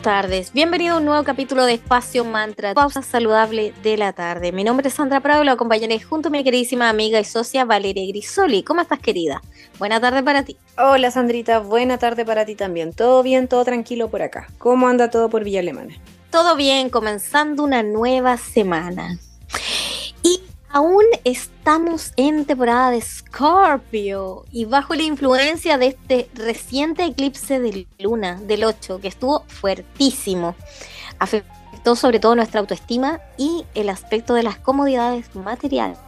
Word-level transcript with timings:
tardes. 0.00 0.52
Bienvenido 0.52 0.94
a 0.94 0.98
un 0.98 1.04
nuevo 1.04 1.22
capítulo 1.24 1.64
de 1.64 1.74
Espacio 1.74 2.24
Mantra, 2.24 2.74
pausa 2.74 3.02
saludable 3.02 3.74
de 3.82 3.96
la 3.96 4.12
tarde. 4.12 4.50
Mi 4.50 4.64
nombre 4.64 4.88
es 4.88 4.94
Sandra 4.94 5.20
Prado 5.20 5.44
lo 5.44 5.52
acompañaré 5.52 6.00
junto 6.00 6.28
a 6.28 6.30
mi 6.30 6.42
queridísima 6.42 6.88
amiga 6.88 7.20
y 7.20 7.24
socia 7.24 7.64
Valeria 7.64 8.06
Grisoli. 8.06 8.62
¿Cómo 8.62 8.80
estás, 8.80 8.98
querida? 8.98 9.42
Buena 9.78 10.00
tarde 10.00 10.22
para 10.22 10.42
ti. 10.42 10.56
Hola, 10.78 11.10
Sandrita. 11.10 11.58
Buena 11.58 11.98
tarde 11.98 12.24
para 12.24 12.46
ti 12.46 12.54
también. 12.54 12.92
Todo 12.92 13.22
bien, 13.22 13.46
todo 13.46 13.64
tranquilo 13.64 14.08
por 14.08 14.22
acá. 14.22 14.48
¿Cómo 14.58 14.88
anda 14.88 15.10
todo 15.10 15.28
por 15.28 15.44
Villa 15.44 15.60
Alemana? 15.60 15.94
Todo 16.30 16.56
bien, 16.56 16.88
comenzando 16.88 17.62
una 17.62 17.82
nueva 17.82 18.38
semana. 18.38 19.18
Aún 20.72 21.02
estamos 21.24 22.12
en 22.16 22.44
temporada 22.44 22.92
de 22.92 23.00
Scorpio 23.00 24.44
y 24.52 24.66
bajo 24.66 24.94
la 24.94 25.02
influencia 25.02 25.78
de 25.78 25.88
este 25.88 26.30
reciente 26.32 27.04
eclipse 27.04 27.58
de 27.58 27.88
luna 27.98 28.40
del 28.40 28.62
8 28.62 29.00
que 29.00 29.08
estuvo 29.08 29.42
fuertísimo. 29.48 30.54
Afectó 31.18 31.96
sobre 31.96 32.20
todo 32.20 32.36
nuestra 32.36 32.60
autoestima 32.60 33.20
y 33.36 33.64
el 33.74 33.88
aspecto 33.88 34.32
de 34.34 34.44
las 34.44 34.58
comodidades 34.58 35.34
materiales. 35.34 35.98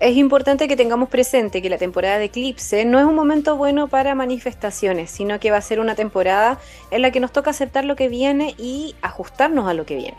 Es 0.00 0.16
importante 0.16 0.66
que 0.66 0.78
tengamos 0.78 1.10
presente 1.10 1.60
que 1.60 1.68
la 1.68 1.76
temporada 1.76 2.16
de 2.16 2.24
eclipse 2.24 2.86
no 2.86 2.98
es 2.98 3.04
un 3.04 3.14
momento 3.14 3.56
bueno 3.58 3.86
para 3.88 4.14
manifestaciones, 4.14 5.10
sino 5.10 5.38
que 5.38 5.50
va 5.50 5.58
a 5.58 5.60
ser 5.60 5.78
una 5.78 5.94
temporada 5.94 6.58
en 6.90 7.02
la 7.02 7.10
que 7.10 7.20
nos 7.20 7.32
toca 7.32 7.50
aceptar 7.50 7.84
lo 7.84 7.96
que 7.96 8.08
viene 8.08 8.54
y 8.56 8.94
ajustarnos 9.02 9.68
a 9.68 9.74
lo 9.74 9.84
que 9.84 9.96
viene. 9.96 10.16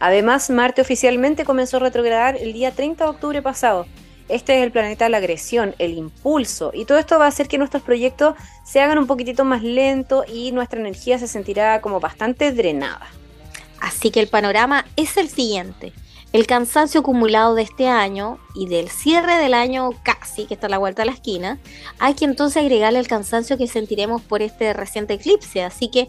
Además, 0.00 0.50
Marte 0.50 0.82
oficialmente 0.82 1.44
comenzó 1.44 1.78
a 1.78 1.80
retrogradar 1.80 2.36
el 2.36 2.52
día 2.52 2.72
30 2.72 3.04
de 3.04 3.10
octubre 3.10 3.42
pasado. 3.42 3.86
Este 4.28 4.56
es 4.56 4.64
el 4.64 4.72
planeta 4.72 5.04
de 5.04 5.10
la 5.10 5.18
agresión, 5.18 5.74
el 5.78 5.92
impulso, 5.92 6.70
y 6.72 6.86
todo 6.86 6.98
esto 6.98 7.18
va 7.18 7.26
a 7.26 7.28
hacer 7.28 7.46
que 7.46 7.58
nuestros 7.58 7.82
proyectos 7.82 8.34
se 8.64 8.80
hagan 8.80 8.98
un 8.98 9.06
poquitito 9.06 9.44
más 9.44 9.62
lento 9.62 10.24
y 10.26 10.50
nuestra 10.52 10.80
energía 10.80 11.18
se 11.18 11.28
sentirá 11.28 11.82
como 11.82 12.00
bastante 12.00 12.50
drenada. 12.52 13.06
Así 13.80 14.10
que 14.10 14.20
el 14.20 14.28
panorama 14.28 14.86
es 14.96 15.18
el 15.18 15.28
siguiente. 15.28 15.92
El 16.32 16.46
cansancio 16.46 17.00
acumulado 17.00 17.54
de 17.54 17.62
este 17.62 17.86
año 17.86 18.38
y 18.54 18.66
del 18.66 18.88
cierre 18.88 19.36
del 19.36 19.52
año 19.54 19.90
casi, 20.02 20.46
que 20.46 20.54
está 20.54 20.68
a 20.68 20.70
la 20.70 20.78
vuelta 20.78 21.02
de 21.02 21.06
la 21.06 21.12
esquina, 21.12 21.58
hay 21.98 22.14
que 22.14 22.24
entonces 22.24 22.62
agregarle 22.62 22.98
el 22.98 23.06
cansancio 23.06 23.58
que 23.58 23.68
sentiremos 23.68 24.22
por 24.22 24.40
este 24.42 24.72
reciente 24.72 25.14
eclipse. 25.14 25.62
Así 25.62 25.88
que 25.88 26.08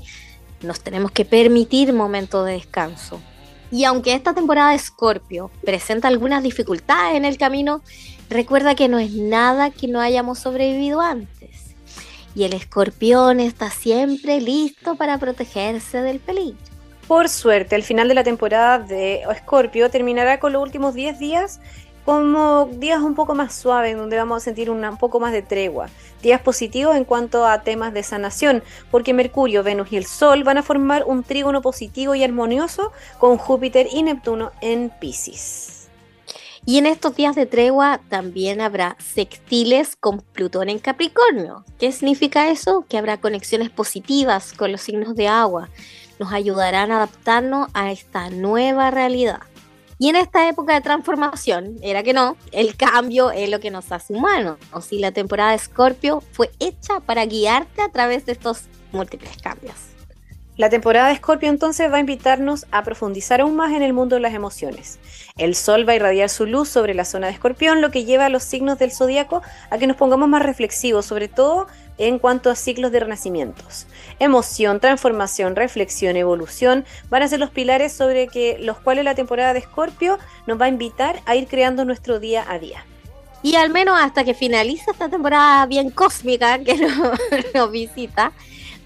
nos 0.61 0.79
tenemos 0.79 1.11
que 1.11 1.25
permitir 1.25 1.93
momentos 1.93 2.45
de 2.45 2.53
descanso. 2.53 3.21
Y 3.71 3.83
aunque 3.85 4.13
esta 4.13 4.33
temporada 4.33 4.69
de 4.71 4.75
Escorpio 4.75 5.51
presenta 5.63 6.07
algunas 6.07 6.43
dificultades 6.43 7.15
en 7.15 7.25
el 7.25 7.37
camino, 7.37 7.81
recuerda 8.29 8.75
que 8.75 8.87
no 8.87 8.99
es 8.99 9.11
nada 9.11 9.71
que 9.71 9.87
no 9.87 9.99
hayamos 9.99 10.39
sobrevivido 10.39 11.01
antes. 11.01 11.75
Y 12.35 12.43
el 12.43 12.53
escorpión 12.53 13.39
está 13.39 13.69
siempre 13.69 14.41
listo 14.41 14.95
para 14.95 15.17
protegerse 15.17 16.01
del 16.01 16.19
peligro. 16.19 16.57
Por 17.07 17.29
suerte, 17.29 17.75
el 17.75 17.83
final 17.83 18.07
de 18.07 18.15
la 18.15 18.23
temporada 18.23 18.79
de 18.79 19.21
Escorpio 19.31 19.91
terminará 19.91 20.39
con 20.39 20.53
los 20.53 20.61
últimos 20.61 20.95
10 20.95 21.19
días 21.19 21.59
como 22.05 22.69
días 22.71 23.01
un 23.01 23.15
poco 23.15 23.33
más 23.33 23.55
suaves, 23.55 23.97
donde 23.97 24.17
vamos 24.17 24.37
a 24.37 24.45
sentir 24.45 24.69
un 24.69 24.97
poco 24.97 25.19
más 25.19 25.33
de 25.33 25.41
tregua. 25.41 25.89
Días 26.21 26.39
positivos 26.39 26.95
en 26.95 27.03
cuanto 27.03 27.45
a 27.45 27.63
temas 27.63 27.93
de 27.93 28.03
sanación, 28.03 28.63
porque 28.91 29.13
Mercurio, 29.13 29.63
Venus 29.63 29.91
y 29.91 29.97
el 29.97 30.05
Sol 30.05 30.43
van 30.43 30.59
a 30.59 30.63
formar 30.63 31.03
un 31.05 31.23
trígono 31.23 31.61
positivo 31.61 32.13
y 32.13 32.23
armonioso 32.23 32.91
con 33.17 33.37
Júpiter 33.37 33.87
y 33.91 34.03
Neptuno 34.03 34.51
en 34.61 34.91
Pisces. 34.99 35.89
Y 36.67 36.79
en 36.79 36.87
estos 36.87 37.15
días 37.15 37.35
de 37.35 37.45
tregua 37.45 38.01
también 38.09 38.59
habrá 38.59 38.97
sextiles 38.99 39.95
con 39.95 40.21
Plutón 40.21 40.69
en 40.69 40.79
Capricornio. 40.79 41.63
¿Qué 41.77 41.91
significa 41.91 42.49
eso? 42.49 42.85
Que 42.89 42.97
habrá 42.97 43.17
conexiones 43.17 43.69
positivas 43.69 44.51
con 44.53 44.71
los 44.71 44.81
signos 44.81 45.15
de 45.15 45.27
agua. 45.27 45.69
Nos 46.17 46.33
ayudarán 46.33 46.91
a 46.91 46.97
adaptarnos 46.97 47.69
a 47.73 47.91
esta 47.91 48.31
nueva 48.31 48.89
realidad. 48.89 49.41
Y 49.97 50.09
en 50.09 50.17
esta 50.17 50.49
época 50.49 50.73
de 50.73 50.81
transformación, 50.81 51.77
era 51.81 52.03
que 52.03 52.13
no, 52.13 52.35
el 52.51 52.75
cambio 52.75 53.31
es 53.31 53.49
lo 53.49 53.59
que 53.59 53.71
nos 53.71 53.91
hace 53.91 54.13
humanos. 54.13 54.57
O 54.71 54.81
si 54.81 54.99
la 54.99 55.11
temporada 55.11 55.51
de 55.51 55.59
Scorpio 55.59 56.21
fue 56.31 56.51
hecha 56.59 56.99
para 56.99 57.25
guiarte 57.25 57.81
a 57.81 57.89
través 57.89 58.25
de 58.25 58.33
estos 58.33 58.63
múltiples 58.91 59.37
cambios. 59.41 59.75
La 60.57 60.69
temporada 60.69 61.07
de 61.07 61.15
Escorpio 61.15 61.49
entonces 61.49 61.91
va 61.91 61.97
a 61.97 61.99
invitarnos 61.99 62.65
a 62.71 62.83
profundizar 62.83 63.41
aún 63.41 63.57
más 63.57 63.73
en 63.73 63.83
el 63.83 63.91
mundo 63.91 64.15
de 64.15 64.21
las 64.21 64.33
emociones. 64.33 64.99
El 65.37 65.53
sol 65.53 65.87
va 65.87 65.91
a 65.91 65.95
irradiar 65.97 66.29
su 66.29 66.45
luz 66.45 66.69
sobre 66.69 66.93
la 66.93 67.03
zona 67.03 67.27
de 67.27 67.33
Escorpión, 67.33 67.81
lo 67.81 67.91
que 67.91 68.05
lleva 68.05 68.27
a 68.27 68.29
los 68.29 68.43
signos 68.43 68.79
del 68.79 68.93
zodiaco 68.93 69.41
a 69.69 69.77
que 69.77 69.85
nos 69.85 69.97
pongamos 69.97 70.29
más 70.29 70.43
reflexivos, 70.43 71.05
sobre 71.05 71.27
todo 71.27 71.67
en 71.97 72.19
cuanto 72.19 72.49
a 72.49 72.55
ciclos 72.55 72.91
de 72.91 72.99
renacimientos. 72.99 73.87
Emoción, 74.19 74.79
transformación, 74.79 75.55
reflexión, 75.55 76.17
evolución 76.17 76.85
van 77.09 77.23
a 77.23 77.27
ser 77.27 77.39
los 77.39 77.49
pilares 77.49 77.93
sobre 77.93 78.27
que, 78.27 78.57
los 78.59 78.77
cuales 78.77 79.05
la 79.05 79.15
temporada 79.15 79.53
de 79.53 79.59
Escorpio 79.59 80.19
nos 80.47 80.59
va 80.59 80.65
a 80.65 80.69
invitar 80.69 81.21
a 81.25 81.35
ir 81.35 81.47
creando 81.47 81.85
nuestro 81.85 82.19
día 82.19 82.45
a 82.47 82.59
día. 82.59 82.85
Y 83.43 83.55
al 83.55 83.69
menos 83.69 83.97
hasta 83.99 84.23
que 84.23 84.33
finaliza 84.33 84.91
esta 84.91 85.09
temporada 85.09 85.65
bien 85.67 85.91
cósmica 85.91 86.59
que 86.59 86.75
nos 87.53 87.71
visita, 87.71 88.31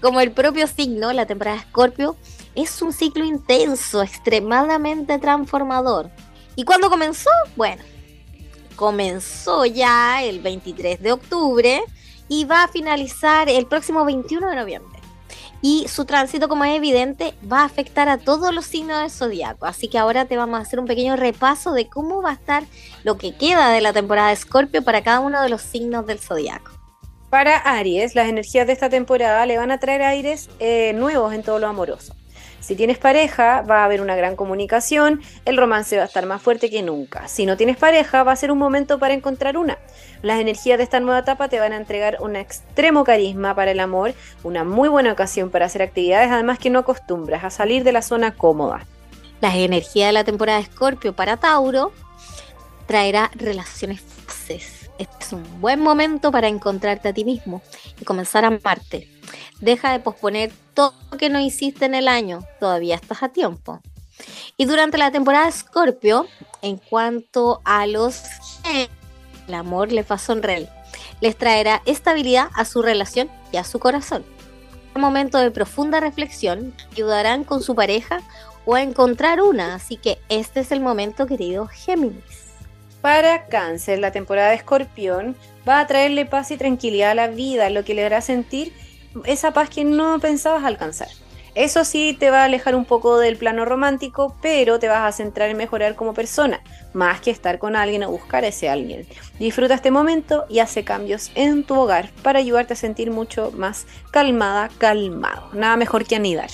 como 0.00 0.20
el 0.20 0.32
propio 0.32 0.66
signo, 0.66 1.12
la 1.12 1.26
temporada 1.26 1.56
de 1.56 1.62
Escorpio, 1.62 2.16
es 2.54 2.82
un 2.82 2.92
ciclo 2.92 3.24
intenso, 3.24 4.02
extremadamente 4.02 5.18
transformador. 5.18 6.10
¿Y 6.56 6.64
cuándo 6.64 6.90
comenzó? 6.90 7.30
Bueno, 7.56 7.82
comenzó 8.76 9.64
ya 9.64 10.22
el 10.22 10.40
23 10.40 11.00
de 11.00 11.12
octubre 11.12 11.82
y 12.30 12.44
va 12.44 12.62
a 12.62 12.68
finalizar 12.68 13.50
el 13.50 13.66
próximo 13.66 14.06
21 14.06 14.48
de 14.48 14.56
noviembre. 14.56 15.00
Y 15.62 15.88
su 15.88 16.06
tránsito, 16.06 16.48
como 16.48 16.64
es 16.64 16.74
evidente, 16.74 17.34
va 17.52 17.60
a 17.60 17.64
afectar 17.64 18.08
a 18.08 18.16
todos 18.16 18.54
los 18.54 18.64
signos 18.64 19.00
del 19.00 19.10
zodiaco. 19.10 19.66
Así 19.66 19.88
que 19.88 19.98
ahora 19.98 20.24
te 20.24 20.38
vamos 20.38 20.58
a 20.58 20.62
hacer 20.62 20.78
un 20.78 20.86
pequeño 20.86 21.16
repaso 21.16 21.72
de 21.72 21.88
cómo 21.88 22.22
va 22.22 22.30
a 22.30 22.34
estar 22.34 22.64
lo 23.04 23.18
que 23.18 23.36
queda 23.36 23.68
de 23.70 23.82
la 23.82 23.92
temporada 23.92 24.28
de 24.28 24.34
Escorpio 24.34 24.82
para 24.82 25.02
cada 25.02 25.20
uno 25.20 25.42
de 25.42 25.50
los 25.50 25.60
signos 25.60 26.06
del 26.06 26.20
zodiaco. 26.20 26.70
Para 27.28 27.58
Aries, 27.58 28.14
las 28.14 28.28
energías 28.28 28.66
de 28.66 28.72
esta 28.72 28.88
temporada 28.88 29.44
le 29.44 29.58
van 29.58 29.70
a 29.70 29.78
traer 29.78 30.02
aires 30.02 30.48
eh, 30.60 30.92
nuevos 30.94 31.34
en 31.34 31.42
todo 31.42 31.58
lo 31.58 31.66
amoroso. 31.66 32.14
Si 32.60 32.76
tienes 32.76 32.98
pareja, 32.98 33.62
va 33.62 33.82
a 33.82 33.84
haber 33.84 34.00
una 34.00 34.16
gran 34.16 34.36
comunicación, 34.36 35.20
el 35.44 35.56
romance 35.56 35.96
va 35.96 36.02
a 36.02 36.06
estar 36.06 36.26
más 36.26 36.42
fuerte 36.42 36.70
que 36.70 36.82
nunca. 36.82 37.26
Si 37.26 37.46
no 37.46 37.56
tienes 37.56 37.76
pareja, 37.76 38.22
va 38.22 38.32
a 38.32 38.36
ser 38.36 38.52
un 38.52 38.58
momento 38.58 38.98
para 38.98 39.14
encontrar 39.14 39.56
una. 39.56 39.78
Las 40.22 40.40
energías 40.40 40.78
de 40.78 40.84
esta 40.84 41.00
nueva 41.00 41.20
etapa 41.20 41.48
te 41.48 41.60
van 41.60 41.72
a 41.72 41.76
entregar 41.76 42.18
un 42.20 42.36
extremo 42.36 43.04
carisma 43.04 43.54
para 43.54 43.70
el 43.70 43.80
amor, 43.80 44.14
una 44.42 44.64
muy 44.64 44.88
buena 44.88 45.12
ocasión 45.12 45.50
para 45.50 45.66
hacer 45.66 45.82
actividades, 45.82 46.30
además 46.30 46.58
que 46.58 46.70
no 46.70 46.80
acostumbras 46.80 47.44
a 47.44 47.50
salir 47.50 47.84
de 47.84 47.92
la 47.92 48.02
zona 48.02 48.34
cómoda. 48.34 48.86
Las 49.40 49.54
energías 49.54 50.08
de 50.08 50.12
la 50.12 50.24
temporada 50.24 50.58
de 50.58 50.64
Escorpio 50.64 51.14
para 51.14 51.38
Tauro 51.38 51.92
traerá 52.86 53.30
relaciones 53.34 54.00
fases 54.00 54.80
este 55.00 55.24
es 55.24 55.32
un 55.32 55.62
buen 55.62 55.80
momento 55.80 56.30
para 56.30 56.48
encontrarte 56.48 57.08
a 57.08 57.14
ti 57.14 57.24
mismo 57.24 57.62
y 57.98 58.04
comenzar 58.04 58.44
a 58.44 58.48
amarte. 58.48 59.08
Deja 59.58 59.92
de 59.92 60.00
posponer 60.00 60.52
todo 60.74 60.92
lo 61.10 61.16
que 61.16 61.30
no 61.30 61.40
hiciste 61.40 61.86
en 61.86 61.94
el 61.94 62.06
año, 62.06 62.40
todavía 62.60 62.96
estás 62.96 63.22
a 63.22 63.30
tiempo. 63.30 63.80
Y 64.58 64.66
durante 64.66 64.98
la 64.98 65.10
temporada 65.10 65.46
de 65.46 65.52
Scorpio, 65.52 66.26
en 66.60 66.76
cuanto 66.76 67.62
a 67.64 67.86
los 67.86 68.20
el 69.50 69.54
amor 69.54 69.92
le 69.92 70.02
va 70.02 70.16
a 70.16 70.18
sonreír, 70.18 70.68
les 71.20 71.36
traerá 71.36 71.82
estabilidad 71.84 72.48
a 72.54 72.64
su 72.64 72.82
relación 72.82 73.28
y 73.52 73.58
a 73.58 73.64
su 73.64 73.78
corazón. 73.78 74.24
Un 74.94 75.02
momento 75.02 75.38
de 75.38 75.50
profunda 75.50 76.00
reflexión 76.00 76.74
ayudarán 76.92 77.44
con 77.44 77.62
su 77.62 77.74
pareja 77.74 78.20
o 78.64 78.74
a 78.74 78.82
encontrar 78.82 79.40
una, 79.40 79.74
así 79.74 79.96
que 79.96 80.18
este 80.28 80.60
es 80.60 80.72
el 80.72 80.80
momento, 80.80 81.26
querido 81.26 81.66
Géminis. 81.66 82.50
Para 83.00 83.46
cáncer, 83.46 83.98
la 83.98 84.12
temporada 84.12 84.50
de 84.50 84.56
escorpión 84.56 85.36
va 85.68 85.80
a 85.80 85.86
traerle 85.86 86.26
paz 86.26 86.50
y 86.50 86.56
tranquilidad 86.56 87.12
a 87.12 87.14
la 87.14 87.28
vida, 87.28 87.70
lo 87.70 87.84
que 87.84 87.94
le 87.94 88.04
hará 88.04 88.20
sentir 88.20 88.72
esa 89.24 89.52
paz 89.52 89.70
que 89.70 89.84
no 89.84 90.18
pensabas 90.20 90.64
alcanzar. 90.64 91.08
Eso 91.54 91.84
sí, 91.84 92.16
te 92.18 92.30
va 92.30 92.42
a 92.42 92.44
alejar 92.44 92.76
un 92.76 92.84
poco 92.84 93.18
del 93.18 93.36
plano 93.36 93.64
romántico, 93.64 94.36
pero 94.40 94.78
te 94.78 94.88
vas 94.88 95.02
a 95.02 95.16
centrar 95.16 95.50
en 95.50 95.56
mejorar 95.56 95.96
como 95.96 96.14
persona, 96.14 96.62
más 96.92 97.20
que 97.20 97.30
estar 97.30 97.58
con 97.58 97.74
alguien 97.74 98.04
o 98.04 98.10
buscar 98.10 98.44
a 98.44 98.48
ese 98.48 98.68
alguien. 98.68 99.06
Disfruta 99.38 99.74
este 99.74 99.90
momento 99.90 100.44
y 100.48 100.60
hace 100.60 100.84
cambios 100.84 101.32
en 101.34 101.64
tu 101.64 101.74
hogar 101.74 102.10
para 102.22 102.38
ayudarte 102.38 102.74
a 102.74 102.76
sentir 102.76 103.10
mucho 103.10 103.52
más 103.52 103.86
calmada, 104.12 104.70
calmado. 104.78 105.48
Nada 105.52 105.76
mejor 105.76 106.04
que 106.04 106.16
anidar. 106.16 106.50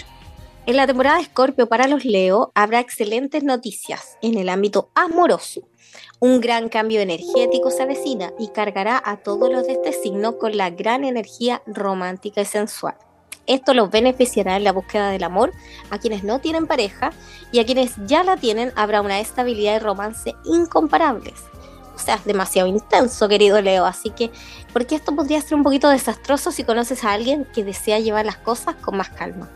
En 0.67 0.77
la 0.77 0.87
temporada 0.87 1.19
de 1.19 1.23
Escorpio 1.23 1.69
para 1.69 1.87
los 1.87 2.05
Leo 2.05 2.51
habrá 2.55 2.81
excelentes 2.81 3.45
noticias 3.45 4.19
en 4.21 4.37
el 4.37 4.49
ámbito 4.49 4.91
amoroso. 4.95 5.69
Un 6.19 6.41
gran 6.41 6.69
cambio 6.69 7.01
energético 7.01 7.71
se 7.71 7.83
avecina 7.83 8.33
y 8.39 8.49
cargará 8.49 9.01
a 9.05 9.19
todos 9.19 9.49
los 9.53 9.67
de 9.67 9.75
este 9.75 9.93
signo 9.93 10.39
con 10.39 10.57
la 10.57 10.71
gran 10.71 11.05
energía 11.05 11.63
romántica 11.67 12.41
y 12.41 12.47
sensual. 12.47 12.97
Esto 13.47 13.75
los 13.75 13.91
beneficiará 13.91 14.57
en 14.57 14.65
la 14.65 14.73
búsqueda 14.73 15.11
del 15.11 15.25
amor 15.25 15.53
a 15.91 15.99
quienes 15.99 16.25
no 16.25 16.41
tienen 16.41 16.67
pareja 16.67 17.13
y 17.53 17.61
a 17.61 17.67
quienes 17.67 17.95
ya 18.07 18.25
la 18.25 18.37
tienen 18.37 18.73
habrá 18.77 19.01
una 19.01 19.21
estabilidad 19.21 19.77
y 19.77 19.79
romance 19.79 20.35
incomparables. 20.45 21.35
O 21.95 21.99
sea, 21.99 22.21
demasiado 22.25 22.69
intenso, 22.69 23.27
querido 23.29 23.61
Leo, 23.63 23.87
así 23.87 24.11
que, 24.11 24.31
porque 24.73 24.97
esto 24.97 25.17
podría 25.17 25.41
ser 25.41 25.55
un 25.55 25.63
poquito 25.63 25.89
desastroso 25.89 26.53
si 26.53 26.63
conoces 26.63 27.05
a 27.05 27.13
alguien 27.13 27.47
que 27.55 27.65
desea 27.65 27.99
llevar 28.01 28.27
las 28.27 28.37
cosas 28.37 28.75
con 28.77 28.99
más 28.99 29.09
calma. 29.09 29.49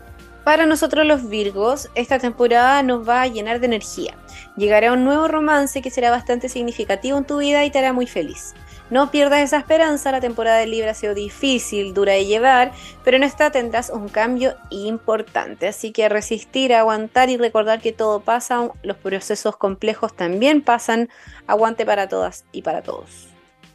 Para 0.43 0.65
nosotros 0.65 1.05
los 1.05 1.29
Virgos, 1.29 1.89
esta 1.93 2.17
temporada 2.17 2.81
nos 2.81 3.07
va 3.07 3.21
a 3.21 3.27
llenar 3.27 3.59
de 3.59 3.67
energía. 3.67 4.17
Llegará 4.57 4.91
un 4.91 5.05
nuevo 5.05 5.27
romance 5.27 5.83
que 5.83 5.91
será 5.91 6.09
bastante 6.09 6.49
significativo 6.49 7.15
en 7.15 7.25
tu 7.25 7.37
vida 7.37 7.63
y 7.63 7.69
te 7.69 7.77
hará 7.77 7.93
muy 7.93 8.07
feliz. 8.07 8.55
No 8.91 9.09
pierdas 9.09 9.39
esa 9.39 9.57
esperanza, 9.57 10.11
la 10.11 10.19
temporada 10.19 10.57
de 10.57 10.67
Libra 10.67 10.91
ha 10.91 10.93
sido 10.93 11.13
difícil, 11.13 11.93
dura 11.93 12.11
de 12.11 12.25
llevar, 12.25 12.73
pero 13.05 13.15
en 13.15 13.23
esta 13.23 13.49
tendrás 13.49 13.89
un 13.89 14.09
cambio 14.09 14.53
importante, 14.69 15.69
así 15.69 15.93
que 15.93 16.09
resistir, 16.09 16.73
aguantar 16.73 17.29
y 17.29 17.37
recordar 17.37 17.79
que 17.79 17.93
todo 17.93 18.19
pasa, 18.19 18.69
los 18.83 18.97
procesos 18.97 19.55
complejos 19.55 20.13
también 20.13 20.61
pasan, 20.61 21.07
aguante 21.47 21.85
para 21.85 22.09
todas 22.09 22.43
y 22.51 22.63
para 22.63 22.81
todos. 22.81 23.30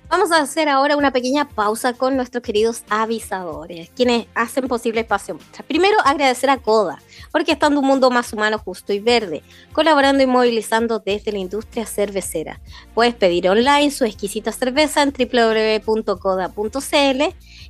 Vamos 0.08 0.30
a 0.30 0.40
hacer 0.40 0.68
ahora 0.68 0.96
una 0.96 1.10
pequeña 1.10 1.48
pausa 1.48 1.92
con 1.92 2.14
nuestros 2.16 2.40
queridos 2.40 2.84
avisadores, 2.88 3.90
quienes 3.90 4.26
hacen 4.36 4.68
posible 4.68 5.00
Espacio 5.00 5.36
Primero, 5.66 5.96
agradecer 6.04 6.48
a 6.48 6.58
Coda, 6.58 7.02
porque 7.32 7.58
en 7.60 7.76
un 7.76 7.84
mundo 7.84 8.08
más 8.10 8.32
humano, 8.32 8.56
justo 8.56 8.92
y 8.92 9.00
verde, 9.00 9.42
colaborando 9.72 10.22
y 10.22 10.26
movilizando 10.26 11.00
desde 11.00 11.32
la 11.32 11.38
industria 11.38 11.86
cervecera. 11.86 12.60
Puedes 12.94 13.14
pedir 13.14 13.48
online 13.48 13.90
su 13.90 14.04
exquisita 14.04 14.52
cerveza 14.52 15.02
en 15.02 15.12
www.coda.cl 15.12 16.14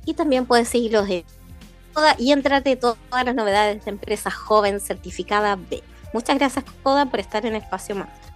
y 0.05 0.13
también 0.13 0.45
puedes 0.45 0.69
seguirlos 0.69 1.09
en 1.09 1.25
Coda 1.93 2.15
y 2.19 2.31
entrarte 2.31 2.75
todas 2.75 2.97
las 3.25 3.33
novedades 3.33 3.83
de 3.83 3.89
empresa 3.89 4.29
joven 4.29 4.79
certificada 4.79 5.55
B. 5.55 5.81
Muchas 6.13 6.37
gracias, 6.37 6.65
Coda, 6.83 7.07
por 7.07 7.19
estar 7.19 7.47
en 7.47 7.55
Espacio 7.55 7.95
Mantra. 7.95 8.26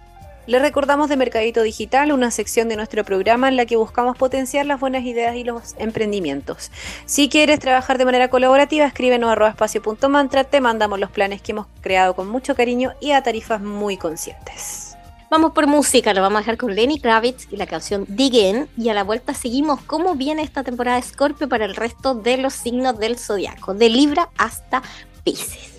Les 0.48 0.60
recordamos 0.60 1.08
de 1.08 1.16
Mercadito 1.16 1.62
Digital, 1.62 2.10
una 2.10 2.32
sección 2.32 2.68
de 2.68 2.74
nuestro 2.74 3.04
programa 3.04 3.48
en 3.48 3.56
la 3.56 3.64
que 3.64 3.76
buscamos 3.76 4.16
potenciar 4.16 4.66
las 4.66 4.80
buenas 4.80 5.04
ideas 5.04 5.36
y 5.36 5.44
los 5.44 5.76
emprendimientos. 5.78 6.72
Si 7.06 7.28
quieres 7.28 7.60
trabajar 7.60 7.96
de 7.96 8.04
manera 8.04 8.28
colaborativa, 8.28 8.84
escríbenos 8.84 9.30
a 9.30 9.48
espacio.mantra, 9.48 10.42
te 10.42 10.60
mandamos 10.60 10.98
los 10.98 11.12
planes 11.12 11.42
que 11.42 11.52
hemos 11.52 11.68
creado 11.80 12.16
con 12.16 12.28
mucho 12.28 12.56
cariño 12.56 12.92
y 13.00 13.12
a 13.12 13.22
tarifas 13.22 13.60
muy 13.60 13.96
conscientes. 13.96 14.96
Vamos 15.30 15.52
por 15.52 15.68
música, 15.68 16.12
lo 16.12 16.22
vamos 16.22 16.38
a 16.38 16.40
dejar 16.40 16.58
con 16.58 16.74
Lenny 16.74 16.98
Kravitz 16.98 17.46
y 17.52 17.56
la 17.56 17.66
canción 17.66 18.04
Dig 18.08 18.66
y 18.76 18.88
a 18.88 18.94
la 18.94 19.04
vuelta 19.04 19.34
seguimos 19.34 19.80
cómo 19.82 20.16
viene 20.16 20.42
esta 20.42 20.64
temporada 20.64 20.96
de 20.96 21.06
Scorpio 21.06 21.48
para 21.48 21.66
el 21.66 21.76
resto 21.76 22.16
de 22.16 22.36
los 22.36 22.52
signos 22.52 22.98
del 22.98 23.16
zodiaco, 23.16 23.74
de 23.74 23.88
Libra 23.88 24.28
hasta 24.36 24.82
Pisces. 25.22 25.71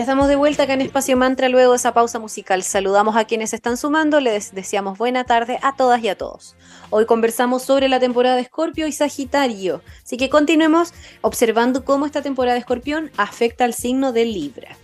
Ya 0.00 0.04
estamos 0.04 0.28
de 0.28 0.36
vuelta 0.36 0.62
acá 0.62 0.72
en 0.72 0.80
Espacio 0.80 1.14
Mantra 1.14 1.50
luego 1.50 1.72
de 1.72 1.76
esa 1.76 1.92
pausa 1.92 2.18
musical. 2.18 2.62
Saludamos 2.62 3.18
a 3.18 3.26
quienes 3.26 3.52
están 3.52 3.76
sumando, 3.76 4.18
les 4.18 4.54
deseamos 4.54 4.96
buena 4.96 5.24
tarde 5.24 5.58
a 5.60 5.76
todas 5.76 6.02
y 6.02 6.08
a 6.08 6.16
todos. 6.16 6.56
Hoy 6.88 7.04
conversamos 7.04 7.64
sobre 7.64 7.86
la 7.86 8.00
temporada 8.00 8.36
de 8.36 8.40
Escorpio 8.40 8.86
y 8.86 8.92
Sagitario, 8.92 9.82
así 10.02 10.16
que 10.16 10.30
continuemos 10.30 10.94
observando 11.20 11.84
cómo 11.84 12.06
esta 12.06 12.22
temporada 12.22 12.54
de 12.54 12.60
Escorpión 12.60 13.10
afecta 13.18 13.66
al 13.66 13.74
signo 13.74 14.14
de 14.14 14.24
Libra. 14.24 14.74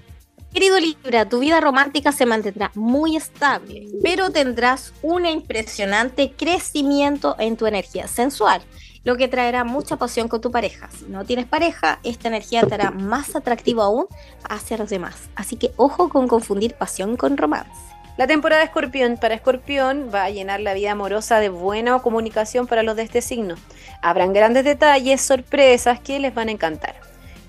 Querido 0.53 0.79
Libra, 0.79 1.27
tu 1.27 1.39
vida 1.39 1.63
romántica 1.63 2.13
se 2.13 2.27
mantendrá 2.27 2.71
muy 2.75 3.17
estable, 3.17 3.87
pero 4.03 4.29
tendrás 4.29 4.93
un 5.01 5.25
impresionante 5.25 6.33
crecimiento 6.37 7.37
en 7.39 7.57
tu 7.57 7.65
energía 7.65 8.07
sensual 8.07 8.61
lo 9.07 9.17
que 9.17 9.29
traerá 9.29 9.63
mucha 9.63 9.97
pasión 9.97 10.27
con 10.27 10.41
tu 10.41 10.51
pareja. 10.51 10.89
Si 10.91 11.05
no 11.05 11.25
tienes 11.25 11.47
pareja, 11.47 12.01
esta 12.03 12.27
energía 12.27 12.67
te 12.67 12.75
hará 12.75 12.91
más 12.91 13.37
atractivo 13.37 13.83
aún 13.83 14.07
hacia 14.51 14.77
los 14.79 14.91
demás. 14.91 15.31
Así 15.37 15.55
que 15.55 15.71
ojo 15.77 16.09
con 16.09 16.27
confundir 16.27 16.75
pasión 16.75 17.17
con 17.17 17.37
romance. 17.37 17.71
La 18.17 18.27
temporada 18.27 18.63
de 18.63 18.67
Escorpión 18.67 19.17
para 19.17 19.37
Escorpión 19.37 20.11
va 20.13 20.25
a 20.25 20.31
llenar 20.31 20.59
la 20.59 20.75
vida 20.75 20.91
amorosa 20.91 21.39
de 21.39 21.51
buena 21.51 21.97
comunicación 22.01 22.67
para 22.67 22.83
los 22.83 22.97
de 22.97 23.03
este 23.03 23.23
signo. 23.23 23.55
Habrán 24.03 24.33
grandes 24.33 24.65
detalles, 24.65 25.21
sorpresas 25.21 26.01
que 26.01 26.19
les 26.19 26.35
van 26.35 26.49
a 26.49 26.53
encantar. 26.53 26.97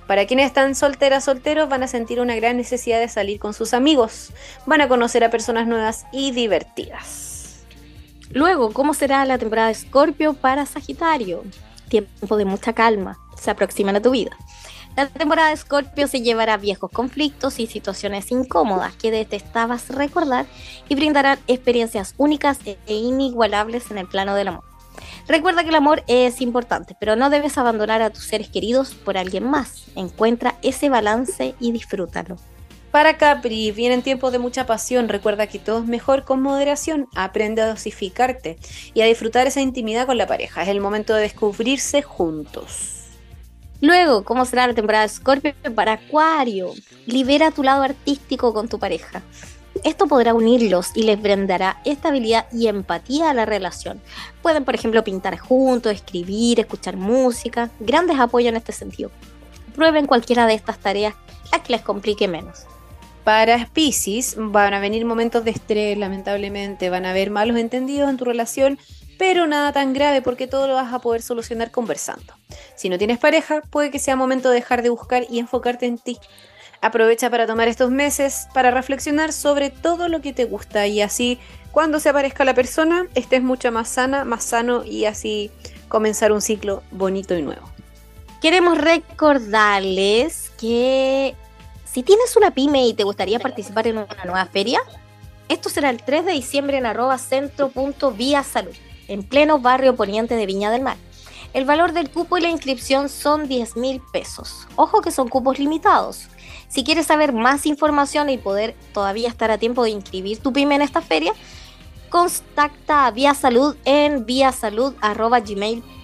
Para 0.05 0.27
quienes 0.27 0.45
están 0.45 0.75
solteras, 0.75 1.23
solteros, 1.23 1.67
van 1.69 1.81
a 1.81 1.87
sentir 1.87 2.19
una 2.19 2.35
gran 2.35 2.55
necesidad 2.55 2.99
de 2.99 3.09
salir 3.09 3.39
con 3.39 3.55
sus 3.55 3.73
amigos. 3.73 4.31
Van 4.67 4.81
a 4.81 4.87
conocer 4.87 5.23
a 5.23 5.31
personas 5.31 5.65
nuevas 5.65 6.05
y 6.11 6.33
divertidas. 6.33 7.26
Luego, 8.31 8.73
¿cómo 8.73 8.93
será 8.93 9.23
la 9.25 9.37
temporada 9.37 9.67
de 9.67 9.73
Escorpio 9.73 10.33
para 10.33 10.65
Sagitario? 10.65 11.43
Tiempo 11.89 12.35
de 12.35 12.45
mucha 12.45 12.73
calma, 12.73 13.17
se 13.39 13.51
aproxima 13.51 13.91
a 13.91 14.01
tu 14.01 14.11
vida. 14.11 14.31
La 14.97 15.07
temporada 15.07 15.49
de 15.49 15.53
Escorpio 15.53 16.07
se 16.07 16.21
llevará 16.21 16.57
viejos 16.57 16.91
conflictos 16.91 17.59
y 17.59 17.67
situaciones 17.67 18.31
incómodas 18.31 18.95
que 18.95 19.11
detestabas 19.11 19.89
recordar 19.89 20.45
y 20.89 20.95
brindarán 20.95 21.39
experiencias 21.47 22.15
únicas 22.17 22.59
e 22.65 22.93
inigualables 22.93 23.91
en 23.91 23.99
el 23.99 24.07
plano 24.07 24.35
del 24.35 24.49
amor. 24.49 24.63
Recuerda 25.27 25.63
que 25.63 25.69
el 25.69 25.75
amor 25.75 26.03
es 26.07 26.41
importante, 26.41 26.95
pero 26.99 27.15
no 27.15 27.29
debes 27.29 27.57
abandonar 27.57 28.01
a 28.01 28.09
tus 28.09 28.23
seres 28.23 28.49
queridos 28.49 28.93
por 28.93 29.17
alguien 29.17 29.43
más. 29.43 29.85
Encuentra 29.95 30.55
ese 30.63 30.89
balance 30.89 31.55
y 31.59 31.71
disfrútalo. 31.71 32.37
Para 32.97 33.19
Capri, 33.19 33.71
vienen 33.71 34.01
tiempos 34.01 34.31
de 34.31 34.39
mucha 34.39 34.65
pasión. 34.65 35.07
Recuerda 35.07 35.45
que 35.45 35.59
todo 35.59 35.77
es 35.81 35.85
mejor 35.85 36.23
con 36.23 36.41
moderación. 36.41 37.07
Aprende 37.13 37.61
a 37.61 37.67
dosificarte 37.67 38.57
y 38.95 39.01
a 39.01 39.05
disfrutar 39.05 39.45
esa 39.45 39.61
intimidad 39.61 40.07
con 40.07 40.17
la 40.17 40.25
pareja. 40.25 40.63
Es 40.63 40.67
el 40.67 40.81
momento 40.81 41.13
de 41.13 41.21
descubrirse 41.21 42.01
juntos. 42.01 43.03
Luego, 43.81 44.23
¿cómo 44.23 44.45
será 44.45 44.65
la 44.65 44.73
temporada 44.73 45.03
de 45.03 45.09
Scorpio 45.09 45.53
para 45.75 45.91
Acuario? 45.91 46.73
Libera 47.05 47.51
tu 47.51 47.61
lado 47.61 47.83
artístico 47.83 48.51
con 48.51 48.67
tu 48.67 48.79
pareja. 48.79 49.21
Esto 49.83 50.07
podrá 50.07 50.33
unirlos 50.33 50.89
y 50.95 51.03
les 51.03 51.21
brindará 51.21 51.79
estabilidad 51.85 52.47
y 52.51 52.65
empatía 52.65 53.29
a 53.29 53.35
la 53.35 53.45
relación. 53.45 54.01
Pueden, 54.41 54.65
por 54.65 54.73
ejemplo, 54.73 55.03
pintar 55.03 55.37
juntos, 55.37 55.93
escribir, 55.93 56.59
escuchar 56.59 56.97
música. 56.97 57.69
Grandes 57.79 58.19
apoyos 58.19 58.49
en 58.49 58.55
este 58.55 58.71
sentido. 58.71 59.11
Prueben 59.75 60.07
cualquiera 60.07 60.47
de 60.47 60.55
estas 60.55 60.79
tareas, 60.79 61.13
a 61.51 61.61
que 61.61 61.73
les 61.73 61.83
complique 61.83 62.27
menos. 62.27 62.65
Para 63.27 63.67
Pisces 63.73 64.35
van 64.37 64.73
a 64.73 64.79
venir 64.79 65.03
momentos 65.03 65.43
de 65.43 65.51
estrés, 65.51 65.97
lamentablemente, 65.97 66.89
van 66.89 67.05
a 67.05 67.09
haber 67.09 67.29
malos 67.29 67.57
entendidos 67.57 68.09
en 68.09 68.15
tu 68.15 68.23
relación, 68.23 68.79
pero 69.17 69.47
nada 69.47 69.73
tan 69.73 69.91
grave 69.91 70.21
porque 70.21 70.47
todo 70.47 70.65
lo 70.65 70.75
vas 70.75 70.93
a 70.93 70.99
poder 70.99 71.21
solucionar 71.21 71.69
conversando. 71.69 72.33
Si 72.77 72.87
no 72.87 72.97
tienes 72.97 73.17
pareja, 73.17 73.59
puede 73.69 73.91
que 73.91 73.99
sea 73.99 74.15
momento 74.15 74.47
de 74.47 74.55
dejar 74.55 74.81
de 74.81 74.91
buscar 74.91 75.25
y 75.29 75.39
enfocarte 75.39 75.87
en 75.87 75.97
ti. 75.97 76.17
Aprovecha 76.79 77.29
para 77.29 77.45
tomar 77.45 77.67
estos 77.67 77.91
meses 77.91 78.47
para 78.53 78.71
reflexionar 78.71 79.33
sobre 79.33 79.71
todo 79.71 80.07
lo 80.07 80.21
que 80.21 80.31
te 80.31 80.45
gusta 80.45 80.87
y 80.87 81.01
así 81.01 81.37
cuando 81.73 81.99
se 81.99 82.07
aparezca 82.07 82.45
la 82.45 82.53
persona 82.53 83.07
estés 83.13 83.43
mucho 83.43 83.73
más 83.73 83.89
sana, 83.89 84.23
más 84.23 84.45
sano 84.45 84.85
y 84.85 85.03
así 85.03 85.51
comenzar 85.89 86.31
un 86.31 86.39
ciclo 86.39 86.81
bonito 86.91 87.37
y 87.37 87.41
nuevo. 87.41 87.69
Queremos 88.41 88.77
recordarles 88.77 90.49
que 90.57 91.35
si 91.97 92.03
tienes 92.03 92.37
una 92.37 92.51
pyme 92.51 92.85
y 92.85 92.93
te 92.93 93.03
gustaría 93.03 93.39
participar 93.39 93.87
en 93.87 93.97
una 93.97 94.23
nueva 94.23 94.45
feria, 94.45 94.79
esto 95.49 95.67
será 95.67 95.89
el 95.89 96.03
3 96.03 96.25
de 96.25 96.31
diciembre 96.31 96.77
en 96.77 96.85
arroba 96.85 97.17
centro.vía 97.17 98.43
salud, 98.43 98.75
en 99.07 99.23
pleno 99.23 99.57
barrio 99.57 99.95
poniente 99.95 100.35
de 100.35 100.45
Viña 100.45 100.69
del 100.69 100.83
Mar. 100.83 100.97
El 101.55 101.65
valor 101.65 101.93
del 101.93 102.11
cupo 102.11 102.37
y 102.37 102.41
la 102.41 102.49
inscripción 102.49 103.09
son 103.09 103.47
10 103.47 103.77
mil 103.77 103.99
pesos. 104.13 104.67
Ojo 104.75 105.01
que 105.01 105.09
son 105.09 105.27
cupos 105.27 105.57
limitados. 105.57 106.27
Si 106.67 106.83
quieres 106.83 107.07
saber 107.07 107.33
más 107.33 107.65
información 107.65 108.29
y 108.29 108.37
poder 108.37 108.75
todavía 108.93 109.27
estar 109.27 109.49
a 109.49 109.57
tiempo 109.57 109.83
de 109.83 109.89
inscribir 109.89 110.37
tu 110.37 110.53
pyme 110.53 110.75
en 110.75 110.83
esta 110.83 111.01
feria, 111.01 111.33
contacta 112.09 113.07
a 113.07 113.11
Vía 113.11 113.33
Salud 113.33 113.75
en 113.85 114.23
viasalud.gmail.com 114.27 115.96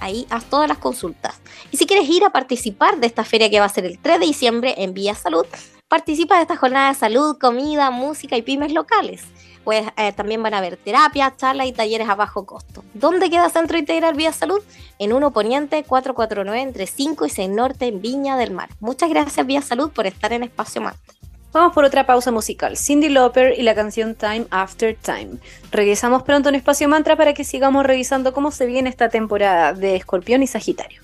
Ahí 0.00 0.26
haz 0.30 0.44
todas 0.44 0.68
las 0.68 0.78
consultas. 0.78 1.40
Y 1.70 1.76
si 1.76 1.86
quieres 1.86 2.08
ir 2.08 2.24
a 2.24 2.30
participar 2.30 2.98
de 2.98 3.06
esta 3.06 3.24
feria 3.24 3.50
que 3.50 3.60
va 3.60 3.66
a 3.66 3.70
ser 3.70 3.84
el 3.84 3.98
3 3.98 4.20
de 4.20 4.26
diciembre 4.26 4.74
en 4.78 4.94
Vía 4.94 5.14
Salud, 5.14 5.46
participa 5.88 6.36
de 6.36 6.42
esta 6.42 6.56
jornada 6.56 6.88
de 6.88 6.98
salud, 6.98 7.38
comida, 7.38 7.90
música 7.90 8.36
y 8.36 8.42
pymes 8.42 8.72
locales. 8.72 9.24
Pues 9.64 9.84
eh, 9.96 10.12
también 10.12 10.42
van 10.42 10.54
a 10.54 10.58
haber 10.58 10.76
terapia, 10.76 11.34
charlas 11.36 11.66
y 11.66 11.72
talleres 11.72 12.08
a 12.08 12.14
bajo 12.14 12.46
costo. 12.46 12.84
¿Dónde 12.94 13.30
queda 13.30 13.50
Centro 13.50 13.76
Integral 13.76 14.14
Vía 14.14 14.32
Salud? 14.32 14.62
En 14.98 15.12
1 15.12 15.32
Poniente 15.32 15.82
449 15.82 16.60
entre 16.62 16.86
5 16.86 17.26
y 17.26 17.30
6 17.30 17.48
Norte 17.50 17.86
en 17.86 18.00
Viña 18.00 18.36
del 18.36 18.52
Mar. 18.52 18.68
Muchas 18.78 19.10
gracias 19.10 19.44
Vía 19.44 19.62
Salud 19.62 19.90
por 19.90 20.06
estar 20.06 20.32
en 20.32 20.44
Espacio 20.44 20.82
Marte. 20.82 21.14
Vamos 21.56 21.72
por 21.72 21.86
otra 21.86 22.04
pausa 22.04 22.30
musical. 22.30 22.76
Cindy 22.76 23.08
Lauper 23.08 23.58
y 23.58 23.62
la 23.62 23.74
canción 23.74 24.14
Time 24.14 24.44
After 24.50 24.94
Time. 24.94 25.38
Regresamos 25.72 26.22
pronto 26.22 26.50
en 26.50 26.54
Espacio 26.54 26.86
Mantra 26.86 27.16
para 27.16 27.32
que 27.32 27.44
sigamos 27.44 27.86
revisando 27.86 28.34
cómo 28.34 28.50
se 28.50 28.66
viene 28.66 28.90
esta 28.90 29.08
temporada 29.08 29.72
de 29.72 29.96
Escorpión 29.96 30.42
y 30.42 30.46
Sagitario. 30.46 31.00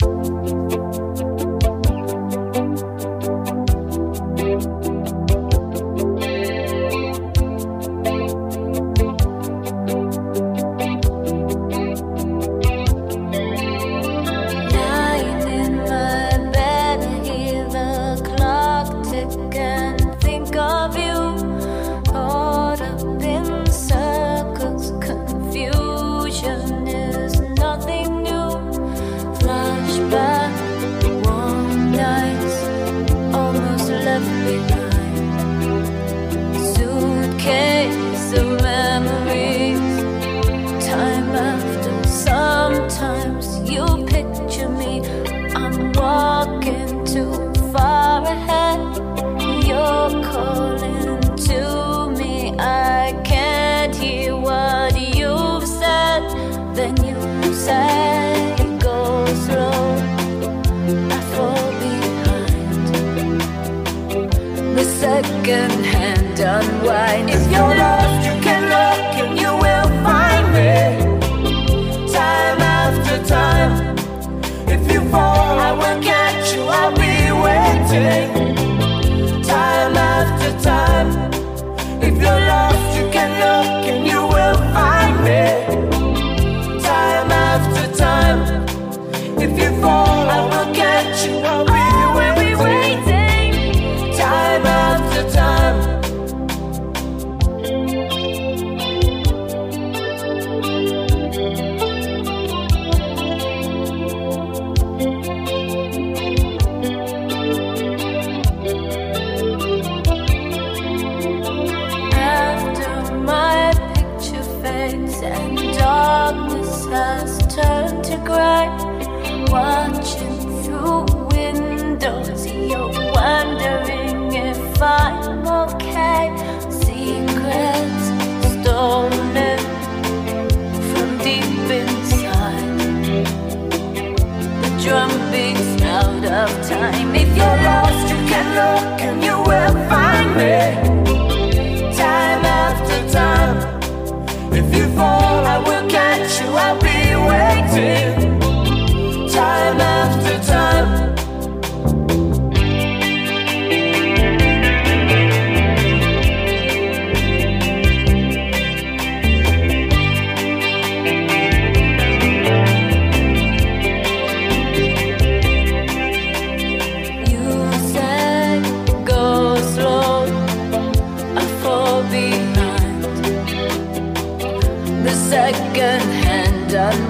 broken 65.42 65.82
hand 65.82 66.38
unwind. 66.38 67.30
If 67.30 67.50
you're 67.50 67.76
lost. 67.76 68.21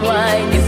Why? 0.02 0.61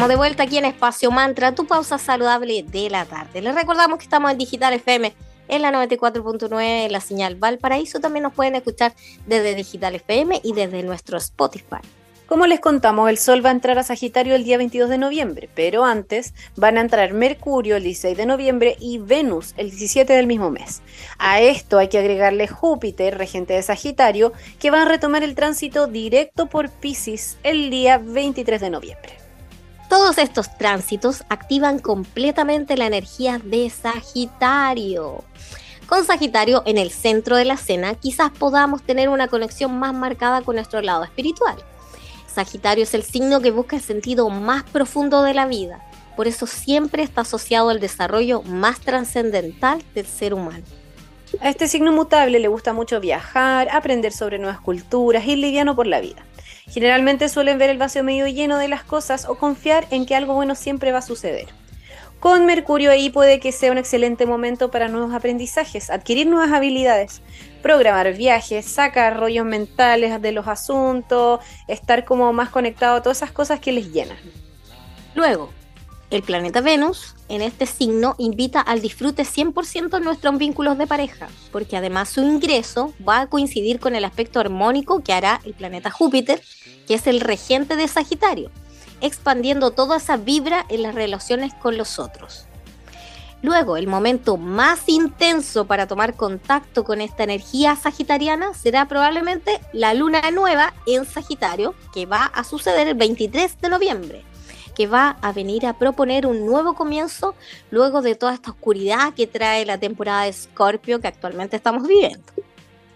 Estamos 0.00 0.14
de 0.14 0.16
vuelta 0.16 0.44
aquí 0.44 0.56
en 0.56 0.64
Espacio 0.64 1.10
Mantra, 1.10 1.54
tu 1.54 1.66
pausa 1.66 1.98
saludable 1.98 2.62
de 2.62 2.88
la 2.88 3.04
tarde. 3.04 3.42
Les 3.42 3.54
recordamos 3.54 3.98
que 3.98 4.04
estamos 4.04 4.30
en 4.30 4.38
Digital 4.38 4.72
FM 4.72 5.12
en 5.46 5.60
la 5.60 5.70
94.9 5.72 6.86
en 6.86 6.90
la 6.90 7.00
señal 7.00 7.34
Valparaíso. 7.34 8.00
También 8.00 8.22
nos 8.22 8.32
pueden 8.32 8.54
escuchar 8.54 8.94
desde 9.26 9.54
Digital 9.54 9.96
FM 9.96 10.40
y 10.42 10.54
desde 10.54 10.82
nuestro 10.84 11.18
Spotify. 11.18 11.82
Como 12.26 12.46
les 12.46 12.60
contamos, 12.60 13.10
el 13.10 13.18
Sol 13.18 13.44
va 13.44 13.50
a 13.50 13.52
entrar 13.52 13.78
a 13.78 13.82
Sagitario 13.82 14.34
el 14.34 14.44
día 14.44 14.56
22 14.56 14.88
de 14.88 14.96
noviembre, 14.96 15.50
pero 15.54 15.84
antes 15.84 16.32
van 16.56 16.78
a 16.78 16.80
entrar 16.80 17.12
Mercurio 17.12 17.76
el 17.76 17.82
16 17.82 18.16
de 18.16 18.24
noviembre 18.24 18.76
y 18.80 18.96
Venus 18.96 19.52
el 19.58 19.68
17 19.68 20.14
del 20.14 20.26
mismo 20.26 20.50
mes. 20.50 20.80
A 21.18 21.42
esto 21.42 21.76
hay 21.76 21.88
que 21.88 21.98
agregarle 21.98 22.48
Júpiter, 22.48 23.18
regente 23.18 23.52
de 23.52 23.60
Sagitario, 23.60 24.32
que 24.58 24.70
va 24.70 24.80
a 24.80 24.86
retomar 24.86 25.24
el 25.24 25.34
tránsito 25.34 25.88
directo 25.88 26.46
por 26.46 26.70
Pisces 26.70 27.36
el 27.42 27.68
día 27.68 27.98
23 27.98 28.62
de 28.62 28.70
noviembre. 28.70 29.19
Todos 29.90 30.18
estos 30.18 30.56
tránsitos 30.56 31.24
activan 31.28 31.80
completamente 31.80 32.76
la 32.76 32.86
energía 32.86 33.40
de 33.42 33.68
Sagitario. 33.70 35.24
Con 35.88 36.04
Sagitario 36.04 36.62
en 36.64 36.78
el 36.78 36.92
centro 36.92 37.34
de 37.34 37.44
la 37.44 37.54
escena, 37.54 37.96
quizás 37.96 38.30
podamos 38.30 38.84
tener 38.84 39.08
una 39.08 39.26
conexión 39.26 39.76
más 39.80 39.92
marcada 39.92 40.42
con 40.42 40.54
nuestro 40.54 40.80
lado 40.80 41.02
espiritual. 41.02 41.56
Sagitario 42.32 42.84
es 42.84 42.94
el 42.94 43.02
signo 43.02 43.40
que 43.40 43.50
busca 43.50 43.74
el 43.74 43.82
sentido 43.82 44.30
más 44.30 44.62
profundo 44.62 45.24
de 45.24 45.34
la 45.34 45.46
vida, 45.46 45.84
por 46.16 46.28
eso 46.28 46.46
siempre 46.46 47.02
está 47.02 47.22
asociado 47.22 47.68
al 47.68 47.80
desarrollo 47.80 48.42
más 48.42 48.78
trascendental 48.78 49.82
del 49.96 50.06
ser 50.06 50.34
humano. 50.34 50.62
A 51.40 51.48
este 51.48 51.66
signo 51.66 51.90
mutable 51.90 52.38
le 52.38 52.46
gusta 52.46 52.72
mucho 52.72 53.00
viajar, 53.00 53.68
aprender 53.72 54.12
sobre 54.12 54.38
nuevas 54.38 54.60
culturas, 54.60 55.26
ir 55.26 55.38
liviano 55.38 55.74
por 55.74 55.88
la 55.88 56.00
vida. 56.00 56.24
Generalmente 56.68 57.28
suelen 57.28 57.58
ver 57.58 57.70
el 57.70 57.78
vacío 57.78 58.04
medio 58.04 58.26
lleno 58.26 58.58
de 58.58 58.68
las 58.68 58.84
cosas 58.84 59.26
o 59.28 59.36
confiar 59.36 59.86
en 59.90 60.06
que 60.06 60.14
algo 60.14 60.34
bueno 60.34 60.54
siempre 60.54 60.92
va 60.92 60.98
a 60.98 61.02
suceder. 61.02 61.48
Con 62.20 62.44
Mercurio 62.44 62.90
ahí 62.90 63.08
puede 63.08 63.40
que 63.40 63.50
sea 63.50 63.72
un 63.72 63.78
excelente 63.78 64.26
momento 64.26 64.70
para 64.70 64.88
nuevos 64.88 65.14
aprendizajes, 65.14 65.88
adquirir 65.88 66.26
nuevas 66.26 66.52
habilidades, 66.52 67.22
programar 67.62 68.12
viajes, 68.12 68.66
sacar 68.66 69.18
rollos 69.18 69.46
mentales 69.46 70.20
de 70.20 70.32
los 70.32 70.46
asuntos, 70.46 71.40
estar 71.66 72.04
como 72.04 72.30
más 72.34 72.50
conectado 72.50 72.96
a 72.96 73.02
todas 73.02 73.18
esas 73.18 73.32
cosas 73.32 73.58
que 73.60 73.72
les 73.72 73.90
llenan. 73.90 74.18
Luego, 75.14 75.50
el 76.10 76.22
planeta 76.22 76.60
Venus 76.60 77.14
en 77.28 77.40
este 77.40 77.66
signo 77.66 78.16
invita 78.18 78.60
al 78.60 78.80
disfrute 78.80 79.22
100% 79.22 79.96
en 79.96 80.04
nuestros 80.04 80.36
vínculos 80.38 80.76
de 80.76 80.88
pareja, 80.88 81.28
porque 81.52 81.76
además 81.76 82.08
su 82.08 82.20
ingreso 82.22 82.92
va 83.08 83.20
a 83.20 83.26
coincidir 83.28 83.78
con 83.78 83.94
el 83.94 84.04
aspecto 84.04 84.40
armónico 84.40 85.02
que 85.04 85.12
hará 85.12 85.40
el 85.44 85.54
planeta 85.54 85.90
Júpiter, 85.90 86.42
que 86.88 86.94
es 86.94 87.06
el 87.06 87.20
regente 87.20 87.76
de 87.76 87.86
Sagitario, 87.86 88.50
expandiendo 89.00 89.70
toda 89.70 89.98
esa 89.98 90.16
vibra 90.16 90.66
en 90.68 90.82
las 90.82 90.96
relaciones 90.96 91.54
con 91.54 91.76
los 91.76 92.00
otros. 92.00 92.46
Luego, 93.42 93.76
el 93.78 93.86
momento 93.86 94.36
más 94.36 94.86
intenso 94.88 95.66
para 95.66 95.86
tomar 95.86 96.14
contacto 96.14 96.84
con 96.84 97.00
esta 97.00 97.22
energía 97.24 97.74
sagitariana 97.74 98.52
será 98.52 98.86
probablemente 98.86 99.60
la 99.72 99.94
luna 99.94 100.30
nueva 100.30 100.74
en 100.86 101.06
Sagitario, 101.06 101.74
que 101.94 102.04
va 102.04 102.24
a 102.24 102.44
suceder 102.44 102.88
el 102.88 102.96
23 102.96 103.58
de 103.62 103.68
noviembre, 103.70 104.24
que 104.74 104.86
va 104.86 105.16
a 105.22 105.32
venir 105.32 105.66
a 105.66 105.78
proponer 105.78 106.26
un 106.26 106.46
nuevo 106.46 106.74
comienzo 106.74 107.34
luego 107.70 108.02
de 108.02 108.14
toda 108.14 108.34
esta 108.34 108.50
oscuridad 108.50 109.14
que 109.14 109.26
trae 109.26 109.64
la 109.66 109.78
temporada 109.78 110.24
de 110.24 110.30
Escorpio 110.30 111.00
que 111.00 111.08
actualmente 111.08 111.56
estamos 111.56 111.86
viviendo. 111.86 112.32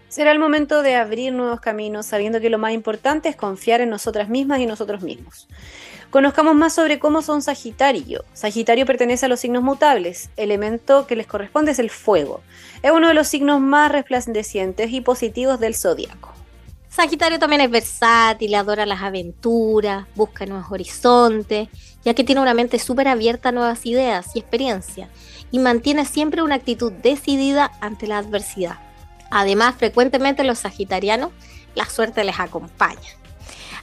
Será 0.07 0.31
el 0.31 0.39
momento 0.39 0.81
de 0.81 0.95
abrir 0.95 1.33
nuevos 1.33 1.59
caminos, 1.59 2.05
sabiendo 2.05 2.39
que 2.39 2.49
lo 2.49 2.57
más 2.57 2.71
importante 2.71 3.27
es 3.27 3.35
confiar 3.35 3.81
en 3.81 3.89
nosotras 3.89 4.29
mismas 4.29 4.61
y 4.61 4.65
nosotros 4.65 5.01
mismos. 5.01 5.47
Conozcamos 6.09 6.55
más 6.55 6.73
sobre 6.73 6.99
cómo 6.99 7.21
son 7.21 7.41
Sagitario. 7.41 8.23
Sagitario 8.33 8.85
pertenece 8.85 9.25
a 9.25 9.29
los 9.29 9.41
signos 9.41 9.63
mutables. 9.63 10.29
Elemento 10.37 11.07
que 11.07 11.17
les 11.17 11.27
corresponde 11.27 11.73
es 11.73 11.79
el 11.79 11.89
fuego. 11.89 12.41
Es 12.83 12.91
uno 12.91 13.09
de 13.09 13.13
los 13.13 13.27
signos 13.27 13.59
más 13.59 13.91
resplandecientes 13.91 14.93
y 14.93 15.01
positivos 15.01 15.59
del 15.59 15.75
zodiaco. 15.75 16.34
Sagitario 16.95 17.39
también 17.39 17.59
es 17.59 17.69
versátil, 17.69 18.55
adora 18.55 18.85
las 18.85 19.01
aventuras, 19.01 20.07
busca 20.15 20.45
nuevos 20.45 20.71
horizontes, 20.71 21.67
ya 22.05 22.13
que 22.13 22.23
tiene 22.23 22.39
una 22.39 22.53
mente 22.53 22.79
súper 22.79 23.09
abierta 23.09 23.49
a 23.49 23.51
nuevas 23.51 23.85
ideas 23.85 24.33
y 24.33 24.39
experiencias, 24.39 25.09
y 25.51 25.59
mantiene 25.59 26.05
siempre 26.05 26.41
una 26.41 26.55
actitud 26.55 26.93
decidida 26.93 27.69
ante 27.81 28.07
la 28.07 28.19
adversidad. 28.19 28.79
Además, 29.29 29.75
frecuentemente 29.77 30.45
los 30.45 30.59
sagitarianos, 30.59 31.31
la 31.75 31.83
suerte 31.89 32.23
les 32.23 32.39
acompaña. 32.39 33.09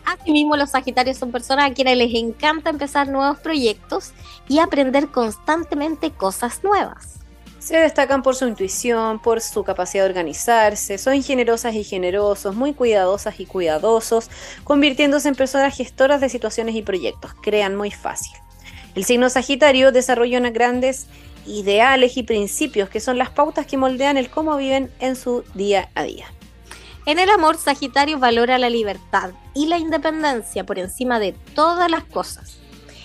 Asimismo, 0.07 0.57
los 0.57 0.71
Sagitarios 0.71 1.19
son 1.19 1.33
personas 1.33 1.71
a 1.71 1.75
quienes 1.75 1.99
les 1.99 2.15
encanta 2.15 2.71
empezar 2.71 3.09
nuevos 3.09 3.39
proyectos 3.41 4.13
y 4.49 4.59
aprender 4.59 5.09
constantemente 5.09 6.13
cosas 6.13 6.65
nuevas. 6.65 7.22
Se 7.63 7.77
destacan 7.77 8.25
por 8.25 8.35
su 8.35 8.49
intuición, 8.49 9.21
por 9.21 9.41
su 9.41 9.63
capacidad 9.63 10.03
de 10.03 10.09
organizarse, 10.09 10.99
son 10.99 11.23
generosas 11.23 11.77
y 11.77 11.85
generosos, 11.85 12.57
muy 12.57 12.75
cuidadosas 12.75 13.39
y 13.39 13.47
cuidadosos, 13.47 14.31
convirtiéndose 14.65 15.29
en 15.29 15.37
personas 15.37 15.77
gestoras 15.77 16.21
de 16.21 16.29
situaciones 16.29 16.75
y 16.75 16.83
proyectos, 16.83 17.35
crean 17.41 17.77
muy 17.77 17.93
fácil. 17.93 18.33
El 18.97 19.05
signo 19.05 19.31
Sagitario 19.31 19.93
desarrolla 19.93 20.41
grandes 20.51 21.07
ideales 21.47 22.17
y 22.17 22.25
principios 22.25 22.89
que 22.89 22.99
son 22.99 23.17
las 23.17 23.31
pautas 23.31 23.65
que 23.65 23.77
moldean 23.77 24.17
el 24.17 24.29
cómo 24.29 24.57
viven 24.57 24.91
en 24.99 25.15
su 25.15 25.45
día 25.55 25.89
a 25.95 26.03
día. 26.03 26.27
En 27.07 27.21
el 27.21 27.31
amor, 27.31 27.59
Sagitario 27.59 28.19
valora 28.19 28.59
la 28.59 28.71
libertad 28.71 29.31
y 29.55 29.67
la 29.67 29.79
independencia 29.79 30.67
por 30.67 30.81
encima 30.81 31.21
de 31.21 31.31
todas 31.55 31.89
las 31.89 32.03
cosas. 32.03 32.59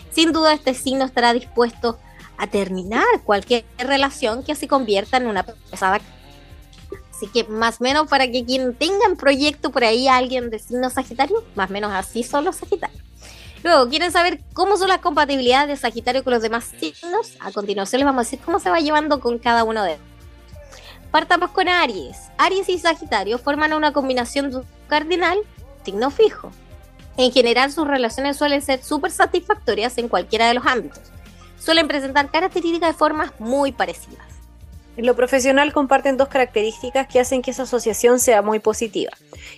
Sin 0.09 0.31
duda, 0.31 0.53
este 0.53 0.73
signo 0.73 1.05
estará 1.05 1.31
dispuesto 1.33 1.99
a 2.37 2.47
terminar 2.47 3.05
cualquier 3.23 3.65
relación 3.77 4.43
que 4.43 4.55
se 4.55 4.67
convierta 4.67 5.17
en 5.17 5.27
una 5.27 5.43
pesada. 5.43 5.99
Así 7.11 7.27
que 7.27 7.45
más 7.45 7.81
o 7.81 7.83
menos 7.83 8.07
para 8.07 8.27
que 8.27 8.45
quien 8.45 8.75
tenga 8.75 9.05
en 9.07 9.17
proyecto 9.17 9.71
por 9.71 9.83
ahí 9.83 10.07
a 10.07 10.17
alguien 10.17 10.49
de 10.49 10.59
signo 10.59 10.89
Sagitario, 10.89 11.43
más 11.55 11.69
o 11.69 11.73
menos 11.73 11.91
así 11.91 12.23
son 12.23 12.45
los 12.45 12.57
Sagitarios. 12.57 13.01
Luego, 13.63 13.89
¿quieren 13.89 14.11
saber 14.11 14.41
cómo 14.53 14.77
son 14.77 14.89
las 14.89 14.99
compatibilidades 14.99 15.67
de 15.67 15.75
Sagitario 15.77 16.23
con 16.23 16.33
los 16.33 16.43
demás 16.43 16.71
signos? 16.79 17.33
A 17.39 17.51
continuación 17.51 17.99
les 17.99 18.05
vamos 18.05 18.19
a 18.19 18.23
decir 18.23 18.39
cómo 18.45 18.59
se 18.59 18.69
va 18.69 18.79
llevando 18.79 19.19
con 19.19 19.39
cada 19.39 19.63
uno 19.63 19.83
de 19.83 19.93
ellos. 19.93 20.05
Partamos 21.09 21.51
con 21.51 21.67
Aries. 21.67 22.17
Aries 22.37 22.69
y 22.69 22.77
Sagitario 22.77 23.39
forman 23.39 23.73
una 23.73 23.93
combinación 23.93 24.63
cardinal, 24.87 25.39
signo 25.83 26.11
fijo. 26.11 26.51
En 27.17 27.31
general, 27.31 27.71
sus 27.71 27.87
relaciones 27.87 28.37
suelen 28.37 28.61
ser 28.61 28.83
súper 28.83 29.09
satisfactorias 29.09 29.97
en 29.97 30.07
cualquiera 30.07 30.47
de 30.47 30.53
los 30.53 30.65
ámbitos. 30.67 31.01
Suelen 31.59 31.87
presentar 31.87 32.29
características 32.31 32.89
de 32.89 32.97
formas 32.97 33.31
muy 33.39 33.71
parecidas. 33.71 34.25
En 34.97 35.05
lo 35.05 35.15
profesional 35.15 35.73
comparten 35.73 36.17
dos 36.17 36.27
características 36.27 37.07
que 37.07 37.19
hacen 37.19 37.43
que 37.43 37.51
esa 37.51 37.63
asociación 37.63 38.19
sea 38.19 38.41
muy 38.41 38.59
positiva. 38.59 39.11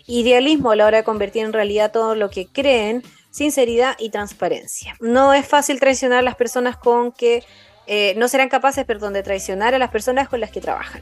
Idealismo 0.06 0.72
a 0.72 0.76
la 0.76 0.86
hora 0.86 0.98
de 0.98 1.04
convertir 1.06 1.46
en 1.46 1.54
realidad 1.54 1.92
todo 1.94 2.14
lo 2.14 2.30
que 2.30 2.48
creen, 2.48 3.04
sinceridad 3.32 3.96
y 4.00 4.10
transparencia. 4.10 4.96
No 5.00 5.34
es 5.34 5.48
fácil 5.48 5.80
traicionar 5.80 6.20
a 6.20 6.24
las 6.24 6.36
personas 6.36 6.76
con 6.76 7.14
que 7.14 7.44
eh, 7.88 8.16
no 8.18 8.28
serán 8.28 8.50
capaces, 8.50 8.84
perdón, 8.86 9.14
de 9.14 9.24
traicionar 9.24 9.74
a 9.74 9.80
las 9.80 9.92
personas 9.92 10.28
con 10.28 10.42
las 10.42 10.52
que 10.52 10.60
trabajan. 10.60 11.02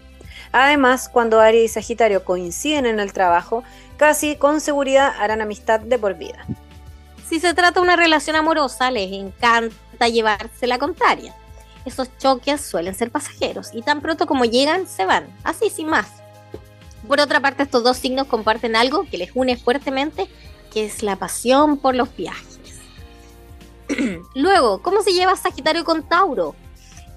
Además, 0.51 1.09
cuando 1.09 1.41
Aries 1.41 1.71
y 1.71 1.73
Sagitario 1.73 2.23
coinciden 2.23 2.85
en 2.85 2.99
el 2.99 3.13
trabajo, 3.13 3.63
casi 3.97 4.35
con 4.35 4.61
seguridad 4.61 5.13
harán 5.19 5.41
amistad 5.41 5.79
de 5.79 5.97
por 5.97 6.13
vida. 6.13 6.45
Si 7.27 7.39
se 7.39 7.53
trata 7.53 7.79
de 7.79 7.85
una 7.85 7.95
relación 7.95 8.35
amorosa, 8.35 8.91
les 8.91 9.11
encanta 9.11 9.75
llevarse 10.05 10.67
la 10.67 10.77
contraria. 10.77 11.33
Esos 11.85 12.09
choques 12.17 12.61
suelen 12.61 12.93
ser 12.93 13.11
pasajeros 13.11 13.69
y 13.73 13.81
tan 13.81 14.01
pronto 14.01 14.27
como 14.27 14.45
llegan, 14.45 14.87
se 14.87 15.05
van, 15.05 15.25
así 15.43 15.69
sin 15.69 15.87
más. 15.87 16.07
Por 17.07 17.19
otra 17.21 17.39
parte, 17.39 17.63
estos 17.63 17.83
dos 17.83 17.97
signos 17.97 18.27
comparten 18.27 18.75
algo 18.75 19.05
que 19.09 19.17
les 19.17 19.31
une 19.33 19.57
fuertemente, 19.57 20.27
que 20.71 20.85
es 20.85 21.01
la 21.01 21.15
pasión 21.15 21.77
por 21.77 21.95
los 21.95 22.15
viajes. 22.15 22.59
Luego, 24.35 24.81
¿cómo 24.81 25.01
se 25.01 25.13
lleva 25.13 25.35
Sagitario 25.35 25.85
con 25.85 26.03
Tauro? 26.03 26.55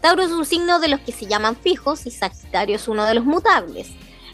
Tauro 0.01 0.23
es 0.23 0.31
un 0.31 0.47
signo 0.47 0.79
de 0.81 0.89
los 0.89 1.01
que 1.01 1.13
se 1.13 1.27
llaman 1.27 1.57
fijos 1.57 2.07
y 2.07 2.11
Sagitario 2.11 2.77
es 2.77 2.89
uno 2.89 3.05
de 3.05 3.15
los 3.15 3.25
mutables. 3.25 3.89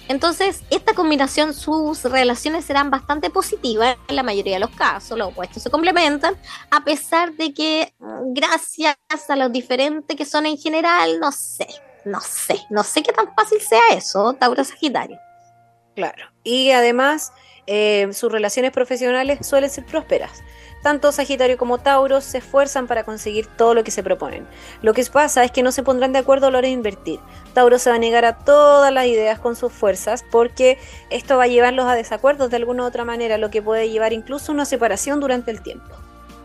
Entonces, 0.09 0.63
esta 0.71 0.95
combinación, 0.95 1.53
sus 1.53 2.05
relaciones 2.05 2.65
serán 2.65 2.91
bastante 2.91 3.29
positivas 3.31 3.97
en 4.09 4.17
la 4.17 4.23
mayoría 4.23 4.55
de 4.55 4.61
los 4.61 4.71
casos, 4.71 5.19
los 5.19 5.29
opuestos 5.29 5.63
se 5.63 5.71
complementan, 5.71 6.37
a 6.71 6.85
pesar 6.85 7.33
de 7.33 7.53
que 7.53 7.93
mm, 7.99 8.33
gracias 8.33 8.97
a 9.29 9.37
los 9.37 9.51
diferentes 9.51 10.17
que 10.17 10.25
son 10.25 10.47
en 10.47 10.57
general, 10.57 11.19
no 11.19 11.33
sé, 11.33 11.67
no 12.05 12.21
sé, 12.21 12.61
no 12.71 12.85
sé 12.85 13.03
qué 13.03 13.13
tan 13.13 13.35
fácil 13.35 13.61
sea 13.61 13.83
eso, 13.93 14.33
Tauro-Sagitario. 14.35 15.19
Claro, 15.97 16.27
y 16.45 16.71
además 16.71 17.33
eh, 17.67 18.09
sus 18.13 18.31
relaciones 18.31 18.71
profesionales 18.71 19.45
suelen 19.47 19.71
ser 19.71 19.87
prósperas. 19.87 20.43
Tanto 20.87 21.11
Sagitario 21.11 21.59
como 21.59 21.79
Tauro 21.79 22.21
se 22.21 22.39
esfuerzan 22.39 22.87
para 22.87 23.03
conseguir 23.03 23.49
todo 23.49 23.75
lo 23.75 23.83
que 23.83 23.91
se 23.91 24.05
proponen. 24.05 24.47
Lo 24.83 24.95
que 24.95 25.05
pasa 25.07 25.43
es 25.43 25.51
que 25.51 25.65
no 25.65 25.73
se 25.73 25.83
pondrán 25.83 26.13
de 26.13 26.21
acuerdo 26.21 26.47
a 26.47 26.51
la 26.53 26.59
hora 26.59 26.69
de 26.69 26.75
invertir. 26.75 27.19
Tauro 27.55 27.81
se 27.81 27.91
va 27.91 27.97
a 27.97 27.99
negar 27.99 28.25
a 28.25 28.39
todas 28.39 28.93
las 28.93 29.07
ideas 29.07 29.41
con 29.41 29.57
sus 29.57 29.73
fuerzas 29.73 30.25
porque 30.31 30.79
esto 31.11 31.39
va 31.39 31.43
a 31.43 31.49
llevarlos 31.49 31.87
a 31.87 31.97
desacuerdos 31.97 32.51
de 32.51 32.59
alguna 32.59 32.85
u 32.85 32.87
otra 32.87 33.05
manera, 33.05 33.37
lo 33.37 33.51
que 33.51 33.63
puede 33.63 33.91
llevar 33.91 34.13
incluso 34.13 34.53
a 34.53 34.55
una 34.55 34.65
separación 34.65 35.19
durante 35.19 35.51
el 35.51 35.61
tiempo. 35.61 35.93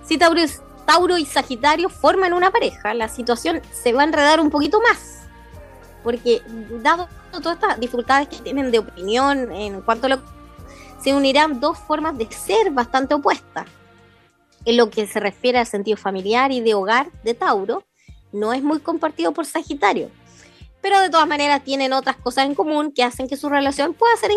Si 0.03 0.17
Tauro, 0.17 0.41
Tauro 0.87 1.19
y 1.19 1.25
Sagitario 1.27 1.87
forman 1.89 2.33
una 2.33 2.49
pareja, 2.49 2.95
la 2.95 3.09
situación 3.09 3.61
se 3.71 3.93
va 3.93 4.01
a 4.01 4.05
enredar 4.05 4.39
un 4.39 4.49
poquito 4.49 4.81
más. 4.81 5.19
Porque 6.01 6.41
dado 6.81 7.07
todas 7.31 7.59
estas 7.59 7.79
dificultades 7.79 8.27
que 8.27 8.37
tienen 8.37 8.71
de 8.71 8.79
opinión 8.79 9.51
en 9.51 9.81
cuanto 9.81 10.07
a 10.07 10.09
lo 10.09 10.19
se 10.99 11.13
unirán 11.13 11.59
dos 11.59 11.77
formas 11.77 12.17
de 12.17 12.25
ser 12.31 12.71
bastante 12.71 13.13
opuestas 13.13 13.67
en 14.65 14.77
lo 14.77 14.89
que 14.89 15.07
se 15.07 15.19
refiere 15.19 15.57
al 15.59 15.67
sentido 15.67 15.97
familiar 15.97 16.51
y 16.51 16.61
de 16.61 16.73
hogar 16.73 17.11
de 17.23 17.33
Tauro, 17.33 17.83
no 18.31 18.53
es 18.53 18.63
muy 18.63 18.79
compartido 18.79 19.31
por 19.33 19.45
Sagitario. 19.45 20.09
Pero 20.81 20.99
de 20.99 21.09
todas 21.09 21.27
maneras 21.27 21.63
tienen 21.63 21.93
otras 21.93 22.17
cosas 22.17 22.45
en 22.45 22.55
común 22.55 22.91
que 22.91 23.03
hacen 23.03 23.27
que 23.27 23.37
su 23.37 23.49
relación 23.49 23.93
pueda 23.93 24.15
ser 24.17 24.31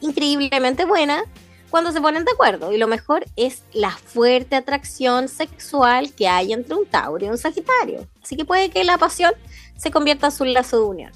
increíblemente 0.00 0.84
buena 0.84 1.22
cuando 1.70 1.92
se 1.92 2.00
ponen 2.00 2.24
de 2.24 2.32
acuerdo. 2.32 2.72
Y 2.72 2.78
lo 2.78 2.88
mejor 2.88 3.24
es 3.36 3.62
la 3.72 3.90
fuerte 3.90 4.56
atracción 4.56 5.28
sexual 5.28 6.12
que 6.12 6.28
hay 6.28 6.52
entre 6.52 6.74
un 6.74 6.86
Tauro 6.86 7.24
y 7.24 7.28
un 7.28 7.38
Sagitario. 7.38 8.06
Así 8.22 8.36
que 8.36 8.44
puede 8.44 8.70
que 8.70 8.84
la 8.84 8.98
pasión 8.98 9.32
se 9.76 9.90
convierta 9.90 10.26
en 10.26 10.32
su 10.32 10.44
lazo 10.44 10.78
de 10.78 10.84
unión. 10.84 11.12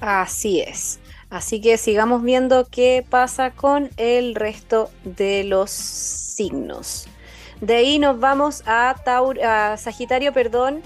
Así 0.00 0.60
es. 0.60 1.00
Así 1.28 1.60
que 1.60 1.76
sigamos 1.76 2.22
viendo 2.22 2.66
qué 2.68 3.04
pasa 3.08 3.50
con 3.52 3.90
el 3.96 4.34
resto 4.34 4.90
de 5.04 5.44
los 5.44 5.70
signos. 5.70 7.06
De 7.60 7.74
ahí 7.76 7.98
nos 7.98 8.18
vamos 8.18 8.62
a, 8.66 8.94
Sagitario, 9.78 10.32
perdón, 10.32 10.82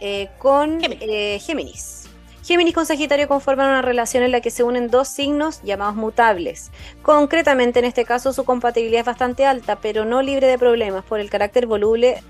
eh, 0.00 0.28
con 0.38 0.80
eh, 0.82 1.38
Géminis. 1.40 2.08
Géminis 2.44 2.74
con 2.74 2.86
Sagitario 2.86 3.28
conforman 3.28 3.68
una 3.68 3.82
relación 3.82 4.22
en 4.22 4.32
la 4.32 4.40
que 4.40 4.50
se 4.50 4.62
unen 4.62 4.88
dos 4.88 5.08
signos 5.08 5.62
llamados 5.62 5.96
mutables. 5.96 6.70
Concretamente, 7.02 7.78
en 7.78 7.84
este 7.84 8.04
caso, 8.04 8.32
su 8.32 8.44
compatibilidad 8.44 9.00
es 9.00 9.06
bastante 9.06 9.44
alta, 9.44 9.76
pero 9.76 10.04
no 10.06 10.22
libre 10.22 10.46
de 10.46 10.58
problemas 10.58 11.04
por 11.04 11.20
el 11.20 11.28
carácter 11.28 11.66
voluble 11.66 12.22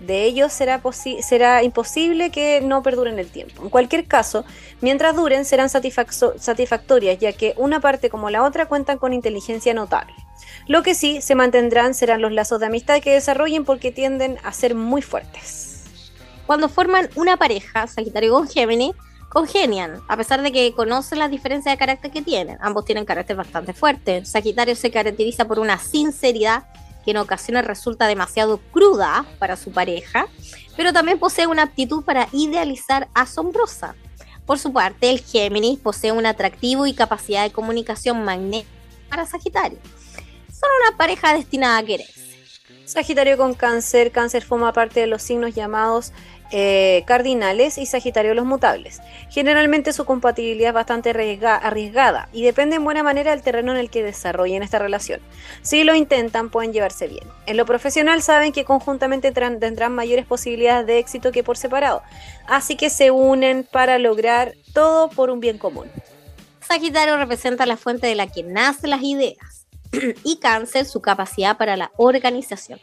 de 0.00 0.24
ellos 0.24 0.52
será, 0.52 0.82
será 1.20 1.62
imposible 1.62 2.30
que 2.30 2.60
no 2.60 2.82
perduren 2.82 3.18
el 3.18 3.28
tiempo. 3.30 3.62
En 3.62 3.70
cualquier 3.70 4.06
caso, 4.06 4.44
mientras 4.80 5.16
duren, 5.16 5.44
serán 5.44 5.68
satisfactorias, 5.68 7.18
ya 7.18 7.32
que 7.32 7.54
una 7.56 7.80
parte 7.80 8.10
como 8.10 8.30
la 8.30 8.44
otra 8.44 8.66
cuentan 8.66 8.98
con 8.98 9.12
inteligencia 9.12 9.74
notable. 9.74 10.14
Lo 10.68 10.82
que 10.82 10.94
sí 10.94 11.20
se 11.20 11.34
mantendrán 11.34 11.94
serán 11.94 12.20
los 12.20 12.32
lazos 12.32 12.60
de 12.60 12.66
amistad 12.66 13.00
que 13.00 13.12
desarrollen 13.12 13.64
porque 13.64 13.92
tienden 13.92 14.38
a 14.42 14.52
ser 14.52 14.74
muy 14.74 15.00
fuertes. 15.02 15.84
Cuando 16.46 16.68
forman 16.68 17.08
una 17.14 17.36
pareja, 17.36 17.86
Sagitario 17.86 18.32
con 18.32 18.48
Géminis, 18.48 18.92
congenian, 19.28 20.00
a 20.08 20.16
pesar 20.16 20.42
de 20.42 20.52
que 20.52 20.72
conocen 20.72 21.18
las 21.18 21.30
diferencias 21.30 21.72
de 21.72 21.78
carácter 21.78 22.10
que 22.10 22.22
tienen. 22.22 22.58
Ambos 22.60 22.84
tienen 22.84 23.04
carácter 23.04 23.36
bastante 23.36 23.72
fuerte. 23.72 24.24
Sagitario 24.24 24.76
se 24.76 24.90
caracteriza 24.90 25.46
por 25.46 25.58
una 25.58 25.78
sinceridad 25.78 26.64
que 27.06 27.12
en 27.12 27.16
ocasiones 27.16 27.64
resulta 27.64 28.06
demasiado 28.06 28.58
cruda 28.72 29.24
para 29.38 29.56
su 29.56 29.72
pareja, 29.72 30.26
pero 30.76 30.92
también 30.92 31.18
posee 31.18 31.46
una 31.46 31.62
aptitud 31.62 32.04
para 32.04 32.28
idealizar 32.32 33.08
asombrosa. 33.14 33.94
Por 34.44 34.58
su 34.58 34.74
parte, 34.74 35.08
el 35.08 35.20
Géminis 35.20 35.78
posee 35.78 36.12
un 36.12 36.26
atractivo 36.26 36.86
y 36.86 36.92
capacidad 36.92 37.44
de 37.44 37.52
comunicación 37.52 38.22
magnética 38.22 38.70
para 39.08 39.24
Sagitario 39.24 39.78
son 40.60 40.70
una 40.80 40.96
pareja 40.96 41.34
destinada 41.34 41.78
a 41.78 41.84
quererse. 41.84 42.14
Sagitario 42.86 43.36
con 43.36 43.54
cáncer, 43.54 44.10
cáncer 44.10 44.44
forma 44.44 44.72
parte 44.72 45.00
de 45.00 45.06
los 45.06 45.22
signos 45.22 45.54
llamados 45.54 46.12
eh, 46.52 47.02
cardinales 47.06 47.78
y 47.78 47.86
Sagitario 47.86 48.34
los 48.34 48.44
mutables. 48.44 49.00
Generalmente 49.30 49.92
su 49.92 50.04
compatibilidad 50.04 50.68
es 50.68 50.74
bastante 50.74 51.10
arriesgada 51.10 52.28
y 52.32 52.42
depende 52.42 52.76
en 52.76 52.84
buena 52.84 53.02
manera 53.02 53.32
del 53.32 53.42
terreno 53.42 53.72
en 53.72 53.78
el 53.78 53.90
que 53.90 54.02
desarrollen 54.02 54.62
esta 54.62 54.78
relación. 54.78 55.20
Si 55.62 55.82
lo 55.84 55.94
intentan, 55.94 56.50
pueden 56.50 56.72
llevarse 56.72 57.08
bien. 57.08 57.24
En 57.46 57.56
lo 57.56 57.66
profesional 57.66 58.22
saben 58.22 58.52
que 58.52 58.64
conjuntamente 58.64 59.32
tendrán 59.32 59.94
mayores 59.94 60.26
posibilidades 60.26 60.86
de 60.86 60.98
éxito 60.98 61.32
que 61.32 61.42
por 61.42 61.56
separado, 61.56 62.02
así 62.46 62.76
que 62.76 62.90
se 62.90 63.10
unen 63.10 63.66
para 63.70 63.98
lograr 63.98 64.54
todo 64.72 65.08
por 65.10 65.30
un 65.30 65.40
bien 65.40 65.58
común. 65.58 65.90
Sagitario 66.60 67.16
representa 67.16 67.66
la 67.66 67.76
fuente 67.76 68.06
de 68.06 68.14
la 68.14 68.26
que 68.26 68.42
nacen 68.42 68.90
las 68.90 69.02
ideas 69.02 69.66
y 70.24 70.38
cáncer 70.38 70.84
su 70.84 71.00
capacidad 71.00 71.56
para 71.56 71.76
la 71.76 71.92
organización. 71.96 72.80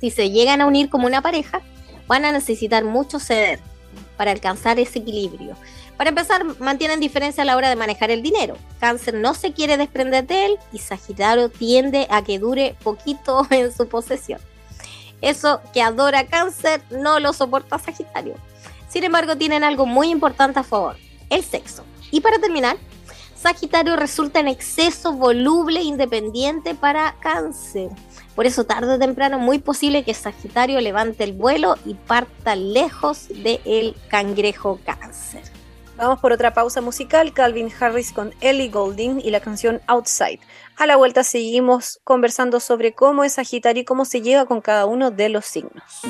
Si 0.00 0.10
se 0.10 0.30
llegan 0.30 0.60
a 0.60 0.66
unir 0.66 0.88
como 0.88 1.06
una 1.06 1.22
pareja, 1.22 1.60
van 2.08 2.24
a 2.24 2.32
necesitar 2.32 2.84
mucho 2.84 3.20
ceder 3.20 3.60
para 4.16 4.32
alcanzar 4.32 4.80
ese 4.80 4.98
equilibrio. 4.98 5.54
Para 5.96 6.10
empezar, 6.10 6.44
mantienen 6.60 7.00
diferencia 7.00 7.42
a 7.42 7.46
la 7.46 7.56
hora 7.56 7.68
de 7.68 7.76
manejar 7.76 8.10
el 8.10 8.22
dinero. 8.22 8.56
Cáncer 8.80 9.14
no 9.14 9.34
se 9.34 9.52
quiere 9.52 9.76
desprender 9.76 10.26
de 10.26 10.46
él 10.46 10.58
y 10.72 10.78
Sagitario 10.78 11.48
tiende 11.48 12.06
a 12.10 12.22
que 12.22 12.38
dure 12.38 12.76
poquito 12.82 13.46
en 13.50 13.72
su 13.72 13.88
posesión. 13.88 14.40
Eso 15.20 15.60
que 15.72 15.82
adora 15.82 16.26
Cáncer 16.26 16.82
no 16.90 17.20
lo 17.20 17.32
soporta 17.32 17.78
Sagitario. 17.78 18.34
Sin 18.88 19.04
embargo, 19.04 19.36
tienen 19.36 19.64
algo 19.64 19.86
muy 19.86 20.08
importante 20.08 20.60
a 20.60 20.64
favor, 20.64 20.96
el 21.30 21.44
sexo. 21.44 21.84
Y 22.10 22.20
para 22.20 22.38
terminar, 22.38 22.76
Sagitario 23.40 23.94
resulta 23.96 24.40
en 24.40 24.48
exceso 24.48 25.12
voluble 25.12 25.80
e 25.80 25.84
independiente 25.84 26.74
para 26.74 27.14
cáncer. 27.20 27.90
Por 28.38 28.46
eso 28.46 28.62
tarde 28.62 28.94
o 28.94 28.98
temprano 29.00 29.40
muy 29.40 29.58
posible 29.58 30.04
que 30.04 30.14
Sagitario 30.14 30.80
levante 30.80 31.24
el 31.24 31.32
vuelo 31.32 31.74
y 31.84 31.94
parta 31.94 32.54
lejos 32.54 33.26
del 33.26 33.96
cangrejo 34.06 34.78
cáncer. 34.86 35.42
Vamos 35.96 36.20
por 36.20 36.30
otra 36.30 36.54
pausa 36.54 36.80
musical, 36.80 37.32
Calvin 37.32 37.68
Harris 37.80 38.12
con 38.12 38.32
Ellie 38.40 38.68
Goulding 38.68 39.20
y 39.24 39.32
la 39.32 39.40
canción 39.40 39.80
Outside. 39.88 40.38
A 40.76 40.86
la 40.86 40.94
vuelta 40.94 41.24
seguimos 41.24 41.98
conversando 42.04 42.60
sobre 42.60 42.92
cómo 42.92 43.24
es 43.24 43.32
Sagitario 43.32 43.82
y 43.82 43.84
cómo 43.84 44.04
se 44.04 44.22
llega 44.22 44.46
con 44.46 44.60
cada 44.60 44.86
uno 44.86 45.10
de 45.10 45.30
los 45.30 45.44
signos. 45.44 46.02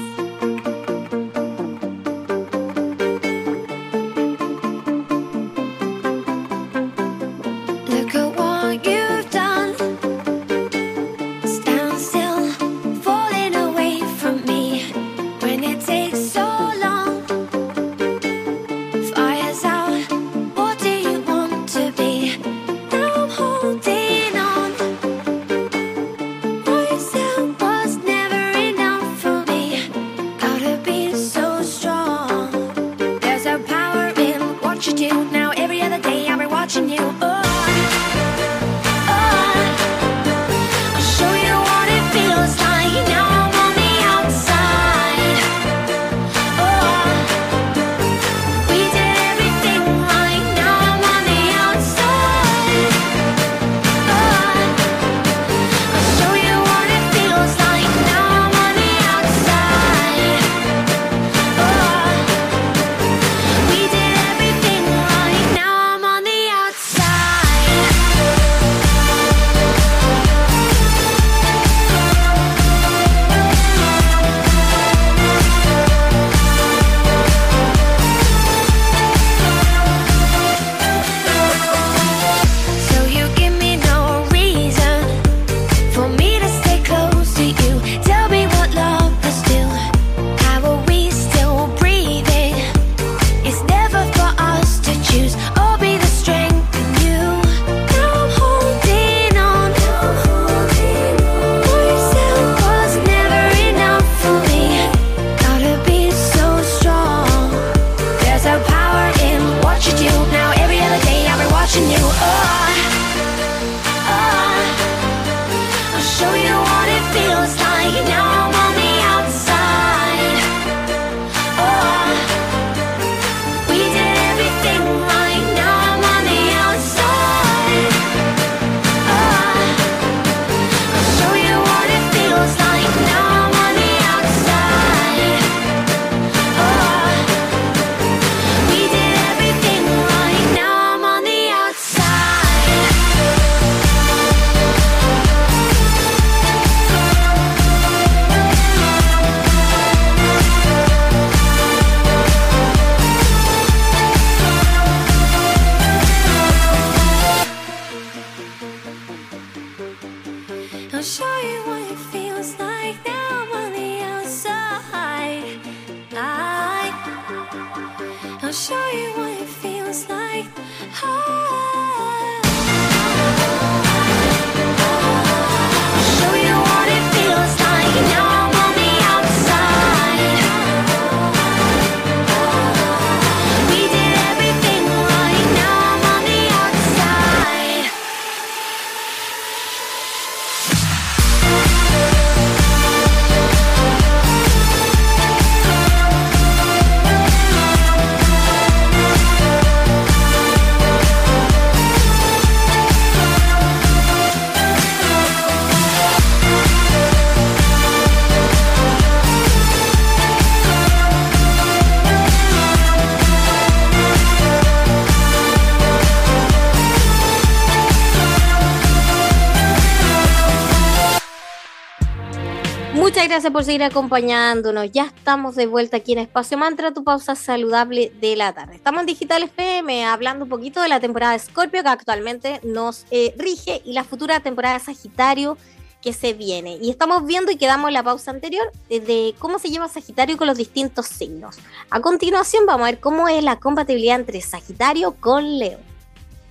Muchas 223.19 223.31
gracias 223.31 223.53
por 223.53 223.65
seguir 223.65 223.83
acompañándonos. 223.83 224.93
Ya 224.93 225.07
estamos 225.07 225.57
de 225.57 225.67
vuelta 225.67 225.97
aquí 225.97 226.13
en 226.13 226.21
Espacio 226.21 226.57
Mantra, 226.57 226.95
tu 226.95 227.03
pausa 227.03 227.35
saludable 227.35 228.13
de 228.21 228.37
la 228.37 228.53
tarde. 228.53 228.77
Estamos 228.77 229.01
en 229.01 229.07
Digital 229.07 229.43
FM 229.43 230.05
hablando 230.05 230.45
un 230.45 230.49
poquito 230.49 230.81
de 230.81 230.89
la 230.89 231.01
temporada 231.01 231.33
de 231.33 231.41
Scorpio 231.41 231.83
que 231.83 231.89
actualmente 231.89 232.61
nos 232.63 233.07
eh, 233.11 233.35
rige 233.37 233.83
y 233.85 233.93
la 233.93 234.05
futura 234.05 234.39
temporada 234.39 234.79
de 234.79 234.85
Sagitario 234.85 235.59
que 236.01 236.13
se 236.13 236.33
viene. 236.33 236.79
Y 236.81 236.91
estamos 236.91 237.27
viendo 237.27 237.51
y 237.51 237.57
quedamos 237.57 237.89
en 237.89 237.95
la 237.95 238.05
pausa 238.05 238.31
anterior 238.31 238.71
eh, 238.89 239.01
de 239.01 239.35
cómo 239.41 239.59
se 239.59 239.69
lleva 239.69 239.89
Sagitario 239.89 240.37
con 240.37 240.47
los 240.47 240.57
distintos 240.57 241.07
signos. 241.07 241.59
A 241.91 241.99
continuación 241.99 242.67
vamos 242.67 242.87
a 242.87 242.91
ver 242.93 243.01
cómo 243.01 243.27
es 243.27 243.43
la 243.43 243.59
compatibilidad 243.59 244.15
entre 244.15 244.41
Sagitario 244.41 245.17
con 245.19 245.59
Leo. 245.59 245.81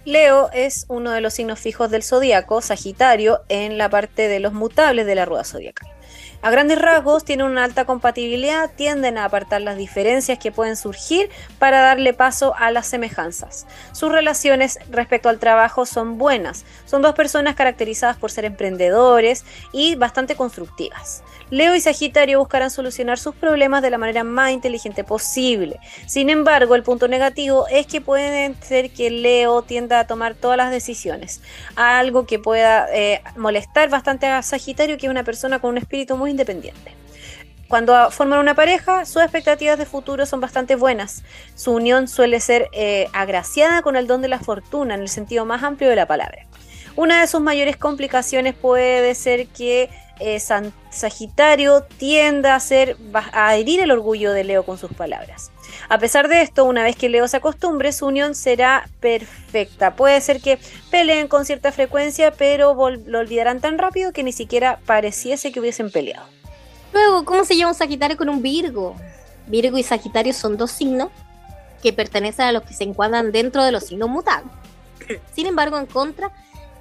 Leo 0.03 0.49
es 0.51 0.85
uno 0.89 1.11
de 1.11 1.21
los 1.21 1.33
signos 1.33 1.59
fijos 1.59 1.89
del 1.91 2.03
zodiaco, 2.03 2.59
Sagitario, 2.59 3.39
en 3.47 3.77
la 3.77 3.89
parte 3.89 4.27
de 4.27 4.41
los 4.41 4.51
mutables 4.51 5.05
de 5.05 5.15
la 5.15 5.23
rueda 5.23 5.45
zodiacal. 5.45 5.96
A 6.41 6.51
grandes 6.51 6.79
rasgos 6.79 7.25
tienen 7.25 7.47
una 7.47 7.63
alta 7.63 7.85
compatibilidad, 7.85 8.69
tienden 8.75 9.17
a 9.17 9.25
apartar 9.25 9.61
las 9.61 9.75
diferencias 9.75 10.37
que 10.37 10.51
pueden 10.51 10.75
surgir 10.75 11.29
para 11.57 11.81
darle 11.81 12.13
paso 12.13 12.53
a 12.57 12.69
las 12.71 12.87
semejanzas. 12.87 13.65
Sus 13.91 14.11
relaciones 14.11 14.77
respecto 14.89 15.29
al 15.29 15.39
trabajo 15.39 15.85
son 15.85 16.17
buenas, 16.17 16.63
son 16.85 17.01
dos 17.01 17.15
personas 17.15 17.55
caracterizadas 17.55 18.17
por 18.17 18.31
ser 18.31 18.45
emprendedores 18.45 19.45
y 19.73 19.95
bastante 19.95 20.35
constructivas. 20.35 21.23
Leo 21.49 21.75
y 21.75 21.79
Sagitario 21.79 22.39
buscarán 22.39 22.69
solucionar 22.69 23.17
sus 23.17 23.33
problemas 23.33 23.81
de 23.81 23.89
la 23.89 23.97
manera 23.97 24.25
más 24.25 24.51
inteligente 24.51 25.05
posible. 25.05 25.79
Sin 26.05 26.29
embargo, 26.29 26.75
el 26.75 26.83
punto 26.83 27.07
negativo 27.07 27.67
es 27.69 27.87
que 27.87 28.01
puede 28.01 28.53
ser 28.61 28.91
que 28.91 29.09
Leo 29.09 29.61
tienda 29.61 29.99
a 30.01 30.07
tomar 30.07 30.35
todas 30.35 30.57
las 30.57 30.71
decisiones, 30.71 31.41
algo 31.75 32.25
que 32.25 32.37
pueda 32.37 32.87
eh, 32.93 33.21
molestar 33.37 33.89
bastante 33.89 34.27
a 34.27 34.41
Sagitario, 34.41 34.97
que 34.97 35.05
es 35.05 35.09
una 35.09 35.23
persona 35.23 35.59
con 35.59 35.71
un 35.71 35.77
espíritu 35.77 36.17
muy 36.17 36.26
independiente. 36.29 36.93
cuando 37.67 38.11
forman 38.11 38.39
una 38.39 38.55
pareja, 38.55 39.05
sus 39.05 39.21
expectativas 39.21 39.77
de 39.77 39.85
futuro 39.85 40.25
son 40.25 40.39
bastante 40.39 40.77
buenas. 40.77 41.23
Su 41.55 41.73
unión 41.73 42.07
suele 42.07 42.39
ser 42.39 42.69
eh, 42.71 43.07
agraciada 43.11 43.81
con 43.81 43.97
el 43.97 44.07
don 44.07 44.21
de 44.21 44.29
la 44.29 44.39
fortuna 44.39 44.95
en 44.95 45.01
el 45.01 45.09
sentido 45.09 45.43
más 45.45 45.63
amplio 45.63 45.89
de 45.89 45.97
la 45.97 46.05
palabra. 46.05 46.45
Una 46.95 47.21
de 47.21 47.27
sus 47.27 47.41
mayores 47.41 47.75
complicaciones 47.75 48.55
puede 48.55 49.13
ser 49.15 49.47
que 49.47 49.89
eh, 50.19 50.39
Sagitario 50.89 51.83
tienda 51.83 52.55
a, 52.55 52.59
ser, 52.59 52.97
a 53.13 53.55
herir 53.55 53.81
el 53.81 53.91
orgullo 53.91 54.33
de 54.33 54.43
Leo 54.43 54.63
con 54.63 54.77
sus 54.77 54.91
palabras. 54.93 55.51
A 55.89 55.99
pesar 55.99 56.27
de 56.27 56.41
esto, 56.41 56.65
una 56.65 56.83
vez 56.83 56.95
que 56.95 57.09
Leo 57.09 57.27
se 57.27 57.37
acostumbre, 57.37 57.91
su 57.91 58.05
unión 58.05 58.35
será 58.35 58.89
perfecta. 58.99 59.95
Puede 59.95 60.19
ser 60.21 60.41
que 60.41 60.59
peleen 60.91 61.27
con 61.27 61.45
cierta 61.45 61.71
frecuencia, 61.71 62.31
pero 62.31 62.75
lo 62.89 63.19
olvidarán 63.19 63.61
tan 63.61 63.77
rápido 63.77 64.11
que 64.11 64.23
ni 64.23 64.31
siquiera 64.31 64.79
pareciese 64.85 65.51
que 65.51 65.59
hubiesen 65.59 65.91
peleado. 65.91 66.27
Luego, 66.93 67.25
¿cómo 67.25 67.45
se 67.45 67.55
llama 67.55 67.71
un 67.71 67.77
Sagitario 67.77 68.17
con 68.17 68.29
un 68.29 68.41
Virgo? 68.41 68.95
Virgo 69.47 69.77
y 69.77 69.83
Sagitario 69.83 70.33
son 70.33 70.57
dos 70.57 70.71
signos 70.71 71.09
que 71.81 71.93
pertenecen 71.93 72.45
a 72.45 72.51
los 72.51 72.63
que 72.63 72.73
se 72.73 72.83
encuadran 72.83 73.31
dentro 73.31 73.63
de 73.63 73.71
los 73.71 73.85
signos 73.85 74.09
mutables. 74.09 74.51
Sin 75.33 75.47
embargo, 75.47 75.77
en 75.77 75.85
contra 75.85 76.31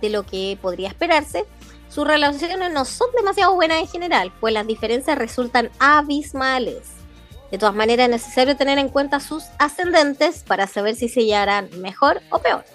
de 0.00 0.10
lo 0.10 0.24
que 0.24 0.58
podría 0.60 0.88
esperarse, 0.88 1.44
sus 1.88 2.06
relaciones 2.06 2.72
no 2.72 2.84
son 2.84 3.08
demasiado 3.16 3.54
buenas 3.54 3.80
en 3.80 3.88
general, 3.88 4.32
pues 4.40 4.52
las 4.52 4.66
diferencias 4.66 5.16
resultan 5.16 5.70
abismales. 5.78 6.95
De 7.56 7.60
todas 7.60 7.74
maneras, 7.74 8.04
es 8.04 8.10
necesario 8.10 8.54
tener 8.54 8.76
en 8.78 8.90
cuenta 8.90 9.18
sus 9.18 9.44
ascendentes 9.58 10.44
para 10.46 10.66
saber 10.66 10.94
si 10.94 11.08
se 11.08 11.24
llevarán 11.24 11.70
mejor 11.80 12.20
o 12.28 12.38
peor. 12.38 12.66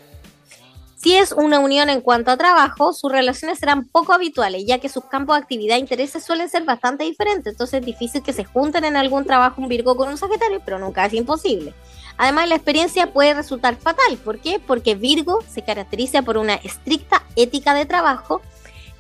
Si 0.96 1.16
es 1.16 1.34
una 1.34 1.60
unión 1.60 1.88
en 1.90 2.02
cuanto 2.02 2.32
a 2.32 2.38
trabajo, 2.38 2.92
sus 2.92 3.12
relaciones 3.12 3.60
serán 3.60 3.88
poco 3.88 4.12
habituales, 4.12 4.64
ya 4.66 4.80
que 4.80 4.90
sus 4.90 5.06
campos 5.06 5.36
de 5.36 5.44
actividad 5.44 5.78
e 5.78 5.82
intereses 5.82 6.24
suelen 6.24 6.50
ser 6.50 6.64
bastante 6.64 7.04
diferentes, 7.04 7.54
entonces 7.54 7.82
es 7.82 7.86
difícil 7.86 8.24
que 8.24 8.34
se 8.34 8.44
junten 8.44 8.84
en 8.84 8.96
algún 8.96 9.24
trabajo 9.24 9.62
un 9.62 9.68
Virgo 9.68 9.96
con 9.96 10.10
un 10.10 10.18
Sagitario, 10.18 10.64
pero 10.66 10.80
nunca 10.80 11.06
es 11.06 11.14
imposible. 11.14 11.76
Además, 12.18 12.50
la 12.50 12.56
experiencia 12.56 13.14
puede 13.14 13.36
resultar 13.36 13.76
fatal. 13.76 14.18
¿Por 14.18 14.40
qué? 14.40 14.60
Porque 14.60 14.96
Virgo 14.96 15.44
se 15.48 15.62
caracteriza 15.62 16.24
por 16.24 16.38
una 16.38 16.56
estricta 16.56 17.22
ética 17.36 17.76
de 17.76 17.86
trabajo 17.86 18.42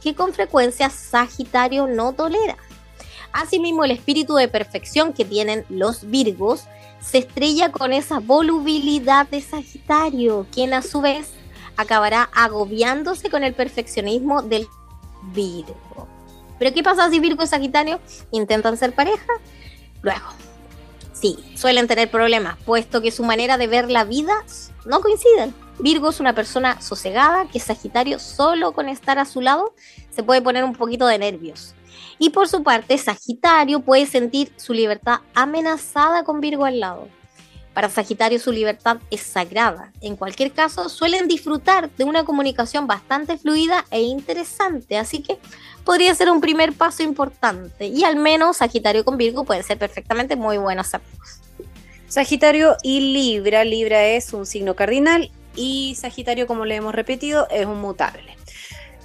que 0.04 0.13
con 0.13 0.32
frecuencia 0.32 0.91
Sagitario 0.91 1.88
no 1.88 2.13
tolera. 2.13 2.56
Asimismo, 3.34 3.84
el 3.84 3.91
espíritu 3.91 4.36
de 4.36 4.48
perfección 4.48 5.13
que 5.13 5.26
tienen 5.26 5.65
los 5.70 6.10
Virgos 6.10 6.65
se 7.02 7.20
estrella 7.20 7.72
con 7.72 7.94
esa 7.94 8.20
volubilidad 8.20 9.28
de 9.28 9.41
Sagitario, 9.41 10.46
quien 10.52 10.74
a 10.74 10.82
su 10.82 11.02
vez 11.02 11.32
acabará 11.78 12.30
agobiándose 12.34 13.30
con 13.30 13.44
el 13.44 13.54
perfeccionismo 13.54 14.41
del 14.41 14.67
Virgo. 15.34 16.08
Pero 16.60 16.74
¿qué 16.76 16.84
pasa 16.84 17.10
si 17.10 17.20
Virgo 17.20 17.44
y 17.44 17.48
Sagitario 17.48 18.00
intentan 18.32 18.78
ser 18.78 18.94
pareja? 18.94 19.34
Luego, 20.02 20.28
sí, 21.13 21.38
suelen 21.56 21.88
tener 21.88 22.12
problemas, 22.12 22.58
puesto 22.65 23.02
que 23.02 23.12
su 23.12 23.24
manera 23.24 23.58
de 23.58 23.67
ver 23.67 23.89
la 23.89 24.04
vida 24.04 24.34
no 24.86 25.02
coinciden. 25.02 25.56
Virgo 25.80 26.10
es 26.10 26.20
una 26.20 26.36
persona 26.36 26.80
sosegada, 26.82 27.48
que 27.48 27.60
Sagitario 27.60 28.20
solo 28.20 28.74
con 28.74 28.89
estar 28.89 29.17
a 29.17 29.26
su 29.26 29.41
lado 29.41 29.74
se 30.12 30.22
puede 30.22 30.41
poner 30.41 30.63
un 30.63 30.74
poquito 30.74 31.08
de 31.08 31.17
nervios. 31.17 31.74
Y 32.21 32.29
por 32.29 32.47
su 32.47 32.62
parte, 32.62 32.99
Sagitario 32.99 33.79
puede 33.79 34.05
sentir 34.05 34.53
su 34.55 34.73
libertad 34.73 35.21
amenazada 35.34 36.23
con 36.23 36.39
Virgo 36.39 36.65
al 36.65 36.79
lado. 36.79 37.07
Para 37.73 37.89
Sagitario 37.89 38.38
su 38.38 38.51
libertad 38.51 38.97
es 39.10 39.21
sagrada. 39.21 39.91
En 40.01 40.15
cualquier 40.15 40.51
caso, 40.51 40.88
suelen 40.88 41.27
disfrutar 41.27 41.89
de 41.89 42.03
una 42.03 42.23
comunicación 42.23 42.86
bastante 42.86 43.39
fluida 43.39 43.86
e 43.89 44.03
interesante, 44.03 44.99
así 44.99 45.23
que 45.23 45.39
podría 45.84 46.13
ser 46.13 46.29
un 46.29 46.41
primer 46.41 46.73
paso 46.73 47.01
importante. 47.01 47.88
Y 47.88 48.03
al 48.03 48.17
menos 48.17 48.57
Sagitario 48.57 49.03
con 49.03 49.17
Virgo 49.17 49.43
pueden 49.43 49.63
ser 49.63 49.79
perfectamente 49.79 50.36
muy 50.36 50.60
buenos 50.60 50.93
amigos. 50.93 51.39
Sagitario 52.07 52.77
y 52.84 52.99
Libra. 53.13 53.63
Libra 53.63 54.05
es 54.05 54.31
un 54.31 54.45
signo 54.45 54.75
cardinal 54.75 55.31
y 55.55 55.97
Sagitario, 55.99 56.45
como 56.45 56.65
le 56.65 56.75
hemos 56.75 56.93
repetido, 56.93 57.47
es 57.49 57.65
un 57.65 57.81
mutable. 57.81 58.40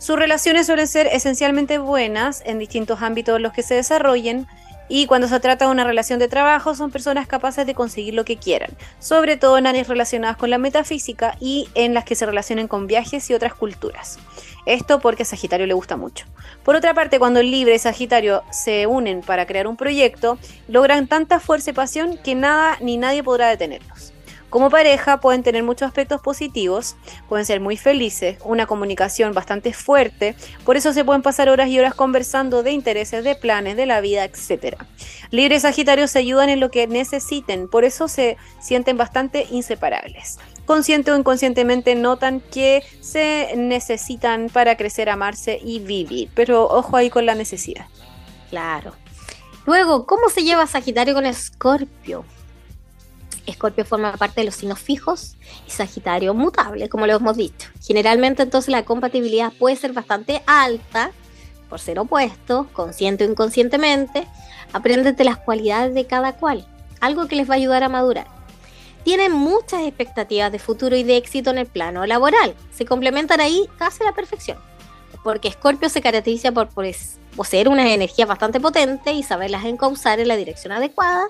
Sus 0.07 0.17
relaciones 0.17 0.67
suelen 0.67 0.87
ser 0.87 1.09
esencialmente 1.09 1.79
buenas 1.79 2.41
en 2.47 2.61
distintos 2.61 3.03
ámbitos 3.03 3.35
en 3.39 3.43
los 3.43 3.53
que 3.53 3.65
se 3.65 3.75
desarrollen 3.75 4.47
y 4.89 5.07
cuando 5.07 5.27
se 5.27 5.41
trata 5.41 5.65
de 5.65 5.73
una 5.73 5.83
relación 5.83 6.21
de 6.21 6.29
trabajo 6.29 6.77
son 6.77 6.93
personas 6.93 7.27
capaces 7.27 7.67
de 7.67 7.75
conseguir 7.75 8.15
lo 8.15 8.25
que 8.25 8.37
quieran, 8.37 8.71
sobre 9.01 9.37
todo 9.37 9.59
en 9.59 9.67
áreas 9.67 9.89
relacionadas 9.89 10.37
con 10.37 10.49
la 10.49 10.59
metafísica 10.59 11.37
y 11.41 11.69
en 11.75 11.93
las 11.93 12.05
que 12.05 12.15
se 12.15 12.25
relacionen 12.25 12.69
con 12.69 12.87
viajes 12.87 13.29
y 13.31 13.35
otras 13.35 13.55
culturas. 13.55 14.21
Esto 14.65 15.01
porque 15.01 15.25
a 15.25 15.27
Sagitario 15.27 15.67
le 15.67 15.75
gusta 15.75 15.97
mucho. 15.97 16.25
Por 16.63 16.77
otra 16.77 16.95
parte, 16.95 17.19
cuando 17.19 17.41
el 17.41 17.51
Libra 17.51 17.75
y 17.75 17.81
Sagitario 17.81 18.45
se 18.53 18.87
unen 18.87 19.23
para 19.23 19.45
crear 19.45 19.67
un 19.67 19.77
proyecto, 19.77 20.39
logran 20.69 21.09
tanta 21.09 21.41
fuerza 21.41 21.71
y 21.71 21.73
pasión 21.73 22.17
que 22.23 22.37
nada 22.37 22.79
ni 22.81 22.97
nadie 22.97 23.25
podrá 23.25 23.49
detenerlos. 23.49 24.13
Como 24.51 24.71
pareja 24.71 25.21
pueden 25.21 25.43
tener 25.43 25.63
muchos 25.63 25.89
aspectos 25.89 26.21
positivos, 26.21 26.97
pueden 27.29 27.45
ser 27.45 27.61
muy 27.61 27.77
felices, 27.77 28.39
una 28.45 28.67
comunicación 28.67 29.35
bastante 29.35 29.73
fuerte, 29.73 30.37
por 30.65 30.77
eso 30.77 30.93
se 30.93 31.05
pueden 31.05 31.23
pasar 31.23 31.49
horas 31.49 31.69
y 31.69 31.79
horas 31.79 31.95
conversando 31.95 32.63
de 32.63 32.71
intereses, 32.71 33.25
de 33.25 33.35
planes, 33.35 33.77
de 33.77 33.87
la 33.87 34.01
vida, 34.01 34.25
etc. 34.25 34.77
Libre 35.31 35.57
y 35.57 35.61
Sagitario 35.61 36.07
se 36.07 36.21
ayudan 36.21 36.49
en 36.49 36.61
lo 36.61 36.71
que 36.71 36.87
necesiten, 36.87 37.69
por 37.69 37.85
eso 37.85 38.07
se 38.09 38.37
sienten 38.61 38.97
bastante 38.97 39.47
inseparables. 39.51 40.39
Consciente 40.65 41.11
o 41.11 41.17
inconscientemente 41.17 41.95
notan 41.95 42.41
que 42.41 42.83
se 43.01 43.55
necesitan 43.57 44.49
para 44.49 44.77
crecer, 44.77 45.09
amarse 45.09 45.59
y 45.63 45.81
vivir, 45.81 46.31
pero 46.35 46.65
ojo 46.69 46.97
ahí 46.97 47.11
con 47.11 47.27
la 47.27 47.35
necesidad. 47.35 47.87
Claro. 48.51 48.93
Luego, 49.67 50.07
¿cómo 50.07 50.29
se 50.29 50.45
lleva 50.45 50.67
Sagitario 50.67 51.15
con 51.15 51.27
Escorpio? 51.27 52.25
Escorpio 53.47 53.85
forma 53.85 54.13
parte 54.17 54.41
de 54.41 54.47
los 54.47 54.57
signos 54.57 54.81
fijos 54.81 55.37
y 55.67 55.71
Sagitario 55.71 56.35
mutable, 56.35 56.89
como 56.89 57.07
lo 57.07 57.17
hemos 57.17 57.37
dicho. 57.37 57.71
Generalmente 57.81 58.43
entonces 58.43 58.71
la 58.71 58.85
compatibilidad 58.85 59.53
puede 59.53 59.77
ser 59.77 59.93
bastante 59.93 60.43
alta 60.47 61.13
por 61.69 61.81
ser 61.81 61.99
opuestos, 61.99 62.67
consciente 62.73 63.25
o 63.25 63.31
inconscientemente. 63.31 64.27
Apréndete 64.73 65.25
las 65.25 65.39
cualidades 65.39 65.95
de 65.95 66.07
cada 66.07 66.35
cual, 66.35 66.67
algo 67.01 67.27
que 67.29 67.37
les 67.37 67.49
va 67.49 67.55
a 67.55 67.57
ayudar 67.57 67.83
a 67.83 67.89
madurar. 67.89 68.27
Tienen 69.05 69.33
muchas 69.33 69.83
expectativas 69.83 70.51
de 70.51 70.59
futuro 70.59 70.97
y 70.97 71.05
de 71.05 71.17
éxito 71.17 71.51
en 71.51 71.59
el 71.59 71.67
plano 71.67 72.05
laboral. 72.07 72.55
Se 72.75 72.85
complementan 72.85 73.41
ahí 73.41 73.69
casi 73.79 74.03
a 74.03 74.07
la 74.07 74.13
perfección. 74.13 74.59
Porque 75.23 75.49
Escorpio 75.49 75.89
se 75.89 76.01
caracteriza 76.01 76.51
por, 76.51 76.69
por 76.69 76.87
poseer 77.37 77.69
unas 77.69 77.87
energías 77.87 78.27
bastante 78.27 78.59
potentes 78.59 79.15
y 79.15 79.23
saberlas 79.23 79.65
encauzar 79.65 80.19
en 80.19 80.29
la 80.29 80.37
dirección 80.37 80.73
adecuada 80.73 81.29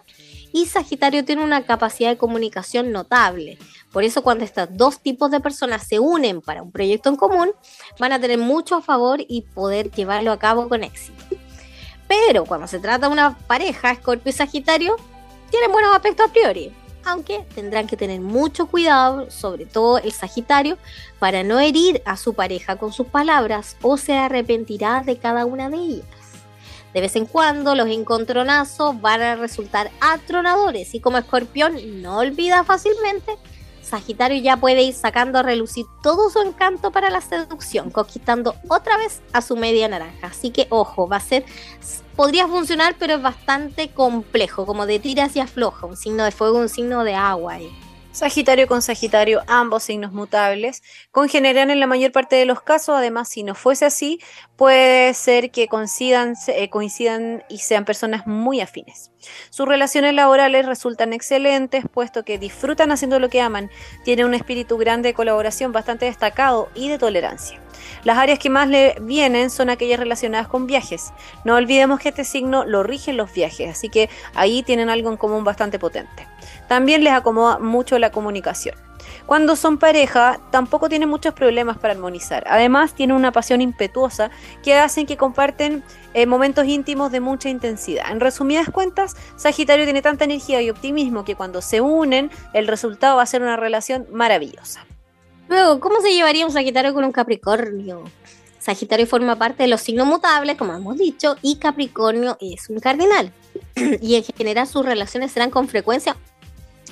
y 0.53 0.67
Sagitario 0.67 1.25
tiene 1.25 1.45
una 1.45 1.65
capacidad 1.65 2.11
de 2.11 2.17
comunicación 2.17 2.93
notable. 2.93 3.59
Por 3.93 4.05
eso 4.05 4.23
cuando 4.23 4.45
estos 4.45 4.69
dos 4.71 5.01
tipos 5.01 5.31
de 5.31 5.41
personas 5.41 5.87
se 5.87 5.99
unen 5.99 6.41
para 6.41 6.63
un 6.63 6.71
proyecto 6.71 7.09
en 7.09 7.17
común, 7.17 7.53
van 7.99 8.13
a 8.13 8.21
tener 8.21 8.39
mucho 8.39 8.77
a 8.77 8.83
favor 8.83 9.21
y 9.27 9.43
poder 9.43 9.91
llevarlo 9.91 10.33
a 10.33 10.39
cabo 10.39 10.69
con 10.69 10.85
éxito. 10.85 11.25
Pero 12.09 12.45
cuando 12.45 12.67
se 12.67 12.79
trata 12.79 13.07
de 13.07 13.13
una 13.13 13.37
pareja, 13.37 13.91
Escorpio 13.91 14.31
y 14.31 14.33
Sagitario, 14.33 14.97
tienen 15.51 15.73
buenos 15.73 15.95
aspectos 15.95 16.29
a 16.29 16.33
priori, 16.33 16.73
aunque 17.05 17.45
tendrán 17.55 17.87
que 17.87 17.97
tener 17.97 18.21
mucho 18.21 18.67
cuidado, 18.67 19.31
sobre 19.31 19.67
todo 19.67 19.99
el 19.99 20.13
Sagitario, 20.13 20.77
para 21.19 21.43
no 21.43 21.59
herir 21.61 22.03
a 22.05 22.17
su 22.17 22.35
pareja 22.35 22.77
con 22.77 22.93
sus 22.93 23.07
palabras 23.07 23.77
o 23.83 23.97
se 23.97 24.15
arrepentirá 24.15 25.03
de 25.05 25.17
cada 25.17 25.45
una 25.45 25.71
de 25.71 25.77
ellas. 25.77 26.26
De 26.97 27.03
vez 27.03 27.15
en 27.15 27.27
cuando 27.27 27.75
los 27.75 27.89
encontronazos 27.89 28.99
van 29.03 29.21
a 29.21 29.37
resultar 29.37 29.91
atronadores 30.01 30.95
y 30.95 31.01
como 31.01 31.19
escorpión 31.19 32.01
no 32.01 32.21
olvida 32.21 32.65
fácilmente, 32.65 33.37
Sagitario 33.83 34.41
ya 34.41 34.57
puede 34.57 34.81
ir 34.81 34.95
sacando 34.95 35.39
a 35.39 35.43
relucir 35.43 35.85
todo 36.03 36.31
su 36.31 36.41
encanto 36.41 36.93
para 36.93 37.11
la 37.11 37.21
seducción, 37.21 37.91
conquistando 37.91 38.55
otra 38.69 38.97
vez 38.97 39.21
a 39.35 39.43
su 39.43 39.57
media 39.57 39.89
naranja. 39.89 40.29
Así 40.29 40.49
que 40.49 40.69
ojo, 40.71 41.07
va 41.07 41.19
a 41.19 41.21
ser, 41.21 41.45
podría 42.17 42.49
funcionar, 42.49 42.97
pero 42.99 43.17
es 43.17 43.23
bastante 43.23 43.91
complejo, 43.91 44.65
como 44.65 44.87
de 44.87 44.99
tira 44.99 45.25
hacia 45.25 45.45
afloja, 45.45 45.85
un 45.85 45.99
signo 45.99 46.25
de 46.25 46.31
fuego, 46.31 46.57
un 46.57 46.71
signo 46.71 47.05
de 47.05 47.15
agua. 47.15 47.61
eh. 47.61 47.86
Sagitario 48.17 48.67
con 48.67 48.81
Sagitario, 48.81 49.43
ambos 49.47 49.83
signos 49.83 50.11
mutables, 50.11 50.83
congeniarán 51.11 51.71
en 51.71 51.81
la 51.81 51.87
mayor 51.87 52.13
parte 52.13 52.35
de 52.37 52.47
los 52.47 52.63
casos. 52.63 52.97
Además, 52.97 53.29
si 53.29 53.43
no 53.43 53.55
fuese 53.55 53.85
así, 53.85 54.21
puede 54.57 55.13
ser 55.13 55.51
que 55.51 55.69
coincidan, 55.69 56.33
eh, 56.49 56.71
coincidan 56.71 57.45
y 57.51 57.59
sean 57.59 57.85
personas 57.85 58.27
muy 58.27 58.63
afines. 58.63 59.11
Sus 59.51 59.69
relaciones 59.69 60.15
laborales 60.15 60.65
resultan 60.65 61.13
excelentes, 61.13 61.85
puesto 61.93 62.25
que 62.25 62.39
disfrutan 62.39 62.91
haciendo 62.91 63.19
lo 63.19 63.29
que 63.29 63.43
aman, 63.43 63.71
tienen 64.03 64.25
un 64.25 64.33
espíritu 64.33 64.79
grande 64.79 65.11
de 65.11 65.15
colaboración 65.15 65.73
bastante 65.73 66.07
destacado 66.07 66.71
y 66.75 66.89
de 66.89 66.97
tolerancia. 66.97 67.61
Las 68.05 68.19
áreas 68.19 68.39
que 68.39 68.51
más 68.51 68.69
le 68.69 68.97
vienen 69.01 69.51
son 69.51 69.71
aquellas 69.71 70.01
relacionadas 70.01 70.49
con 70.49 70.67
viajes. 70.67 71.13
No 71.45 71.55
olvidemos 71.55 72.01
que 72.01 72.11
este 72.11 72.25
signo 72.25 72.65
lo 72.65 72.83
rigen 72.83 73.17
los 73.17 73.33
viajes, 73.33 73.71
así 73.71 73.89
que 73.89 74.09
ahí 74.35 74.63
tienen 74.63 74.91
algo 74.91 75.11
en 75.11 75.17
común 75.17 75.45
bastante 75.45 75.79
potente. 75.79 76.27
También 76.69 77.05
les 77.05 77.13
acomoda 77.13 77.59
mucho 77.59 77.99
la 77.99 78.11
comunicación. 78.11 78.75
Cuando 79.27 79.57
son 79.57 79.79
pareja, 79.79 80.39
tampoco 80.51 80.89
tienen 80.89 81.09
muchos 81.09 81.35
problemas 81.35 81.79
para 81.79 81.95
armonizar. 81.95 82.45
Además, 82.49 82.95
tienen 82.95 83.17
una 83.17 83.33
pasión 83.33 83.61
impetuosa 83.61 84.31
que 84.63 84.75
hacen 84.75 85.07
que 85.07 85.17
comparten 85.17 85.83
eh, 86.15 86.27
momentos 86.27 86.67
íntimos 86.67 87.11
de 87.11 87.21
mucha 87.21 87.49
intensidad. 87.49 88.11
En 88.11 88.21
resumidas 88.21 88.71
cuentas, 88.71 89.17
Sagitario 89.37 89.85
tiene 89.85 90.03
tanta 90.03 90.25
energía 90.25 90.63
y 90.63 90.71
optimismo 90.71 91.25
que 91.25 91.35
cuando 91.35 91.61
se 91.61 91.81
unen, 91.81 92.31
el 92.53 92.69
resultado 92.69 93.17
va 93.17 93.23
a 93.23 93.27
ser 93.27 93.43
una 93.43 93.57
relación 93.57 94.07
maravillosa. 94.13 94.87
Luego, 95.49 95.81
¿cómo 95.81 96.01
se 96.01 96.13
llevaría 96.13 96.45
un 96.45 96.53
Sagitario 96.53 96.93
con 96.93 97.05
un 97.05 97.13
Capricornio? 97.13 98.05
Sagitario 98.59 99.07
forma 99.07 99.37
parte 99.37 99.63
de 99.63 99.69
los 99.69 99.81
signos 99.81 100.07
mutables, 100.07 100.57
como 100.57 100.75
hemos 100.75 100.99
dicho, 100.99 101.37
y 101.41 101.57
Capricornio 101.57 102.37
es 102.41 102.69
un 102.69 102.81
cardinal. 102.81 103.33
y 104.03 104.17
en 104.17 104.25
general 104.25 104.67
sus 104.67 104.85
relaciones 104.85 105.31
serán 105.31 105.51
con 105.51 105.69
frecuencia, 105.69 106.17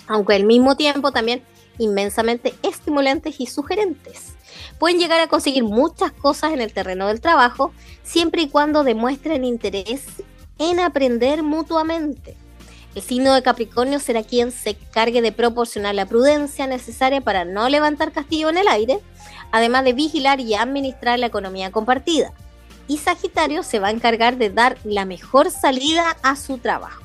aunque 0.07 0.35
al 0.35 0.45
mismo 0.45 0.77
tiempo 0.77 1.11
también 1.11 1.43
inmensamente 1.79 2.55
estimulantes 2.63 3.41
y 3.41 3.47
sugerentes. 3.47 4.35
Pueden 4.79 4.99
llegar 4.99 5.21
a 5.21 5.27
conseguir 5.27 5.65
muchas 5.65 6.13
cosas 6.13 6.53
en 6.53 6.61
el 6.61 6.73
terreno 6.73 7.09
del 7.09 7.21
trabajo, 7.21 7.73
siempre 8.05 8.43
y 8.43 8.49
cuando 8.49 8.85
demuestren 8.85 9.45
interés 9.45 10.05
en 10.59 10.79
aprender 10.79 11.43
mutuamente. 11.43 12.37
El 12.95 13.03
signo 13.03 13.35
de 13.35 13.43
Capricornio 13.43 13.99
será 13.99 14.23
quien 14.23 14.53
se 14.53 14.77
cargue 14.77 15.21
de 15.21 15.33
proporcionar 15.33 15.97
la 15.97 16.07
prudencia 16.07 16.69
necesaria 16.69 17.21
para 17.21 17.45
no 17.45 17.69
levantar 17.69 18.13
castillo 18.13 18.49
en 18.51 18.59
el 18.59 18.69
aire, 18.69 19.01
además 19.51 19.85
de 19.85 19.95
vigilar 19.95 20.39
y 20.39 20.55
administrar 20.55 21.19
la 21.19 21.27
economía 21.27 21.73
compartida. 21.73 22.33
Y 22.87 22.99
Sagitario 22.99 23.65
se 23.65 23.81
va 23.81 23.89
a 23.89 23.91
encargar 23.91 24.37
de 24.37 24.51
dar 24.51 24.79
la 24.85 25.05
mejor 25.07 25.51
salida 25.51 26.17
a 26.23 26.37
su 26.37 26.59
trabajo. 26.59 27.03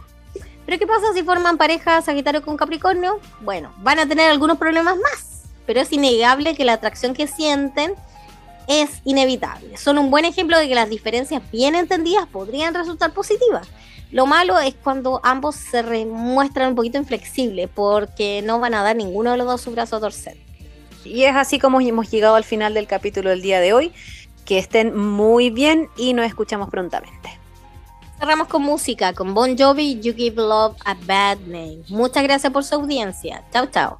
Pero 0.65 0.77
¿qué 0.77 0.85
pasa 0.85 1.07
si 1.15 1.23
forman 1.23 1.57
pareja 1.57 2.01
Sagitario 2.03 2.43
con 2.43 2.55
Capricornio? 2.55 3.19
Bueno, 3.41 3.73
van 3.77 3.97
a 3.97 4.05
tener 4.05 4.29
algunos 4.29 4.59
problemas 4.59 4.95
más, 4.97 5.41
pero 5.65 5.81
es 5.81 5.91
innegable 5.91 6.53
que 6.53 6.65
la 6.65 6.73
atracción 6.73 7.15
que 7.15 7.25
sienten 7.25 7.95
es 8.67 9.01
inevitable. 9.05 9.77
Son 9.77 9.97
un 9.97 10.11
buen 10.11 10.25
ejemplo 10.25 10.59
de 10.59 10.67
que 10.67 10.75
las 10.75 10.89
diferencias 10.89 11.41
bien 11.51 11.73
entendidas 11.73 12.27
podrían 12.27 12.75
resultar 12.75 13.11
positivas. 13.11 13.67
Lo 14.11 14.25
malo 14.25 14.59
es 14.59 14.75
cuando 14.75 15.19
ambos 15.23 15.55
se 15.55 15.83
muestran 16.05 16.69
un 16.69 16.75
poquito 16.75 16.97
inflexibles 16.97 17.69
porque 17.73 18.41
no 18.43 18.59
van 18.59 18.73
a 18.73 18.83
dar 18.83 18.95
ninguno 18.95 19.31
de 19.31 19.37
los 19.37 19.47
dos 19.47 19.61
su 19.61 19.71
brazo 19.71 19.97
a 19.97 19.99
torcer. 19.99 20.37
Y 21.05 21.23
es 21.23 21.35
así 21.35 21.59
como 21.59 21.79
hemos 21.79 22.09
llegado 22.09 22.35
al 22.35 22.43
final 22.43 22.73
del 22.73 22.87
capítulo 22.87 23.29
del 23.29 23.41
día 23.41 23.59
de 23.59 23.73
hoy. 23.73 23.93
Que 24.45 24.57
estén 24.57 24.97
muy 24.97 25.51
bien 25.51 25.89
y 25.95 26.13
nos 26.13 26.25
escuchamos 26.25 26.69
prontamente. 26.69 27.39
Cerramos 28.19 28.47
con 28.47 28.63
música, 28.63 29.13
con 29.13 29.33
Bon 29.33 29.55
Jovi, 29.57 29.99
You 30.01 30.13
Give 30.13 30.35
Love 30.41 30.75
a 30.83 30.95
Bad 30.95 31.39
Name. 31.45 31.83
Muchas 31.87 32.23
gracias 32.23 32.51
por 32.51 32.63
su 32.63 32.75
audiencia. 32.75 33.45
Chao, 33.53 33.67
chao. 33.67 33.99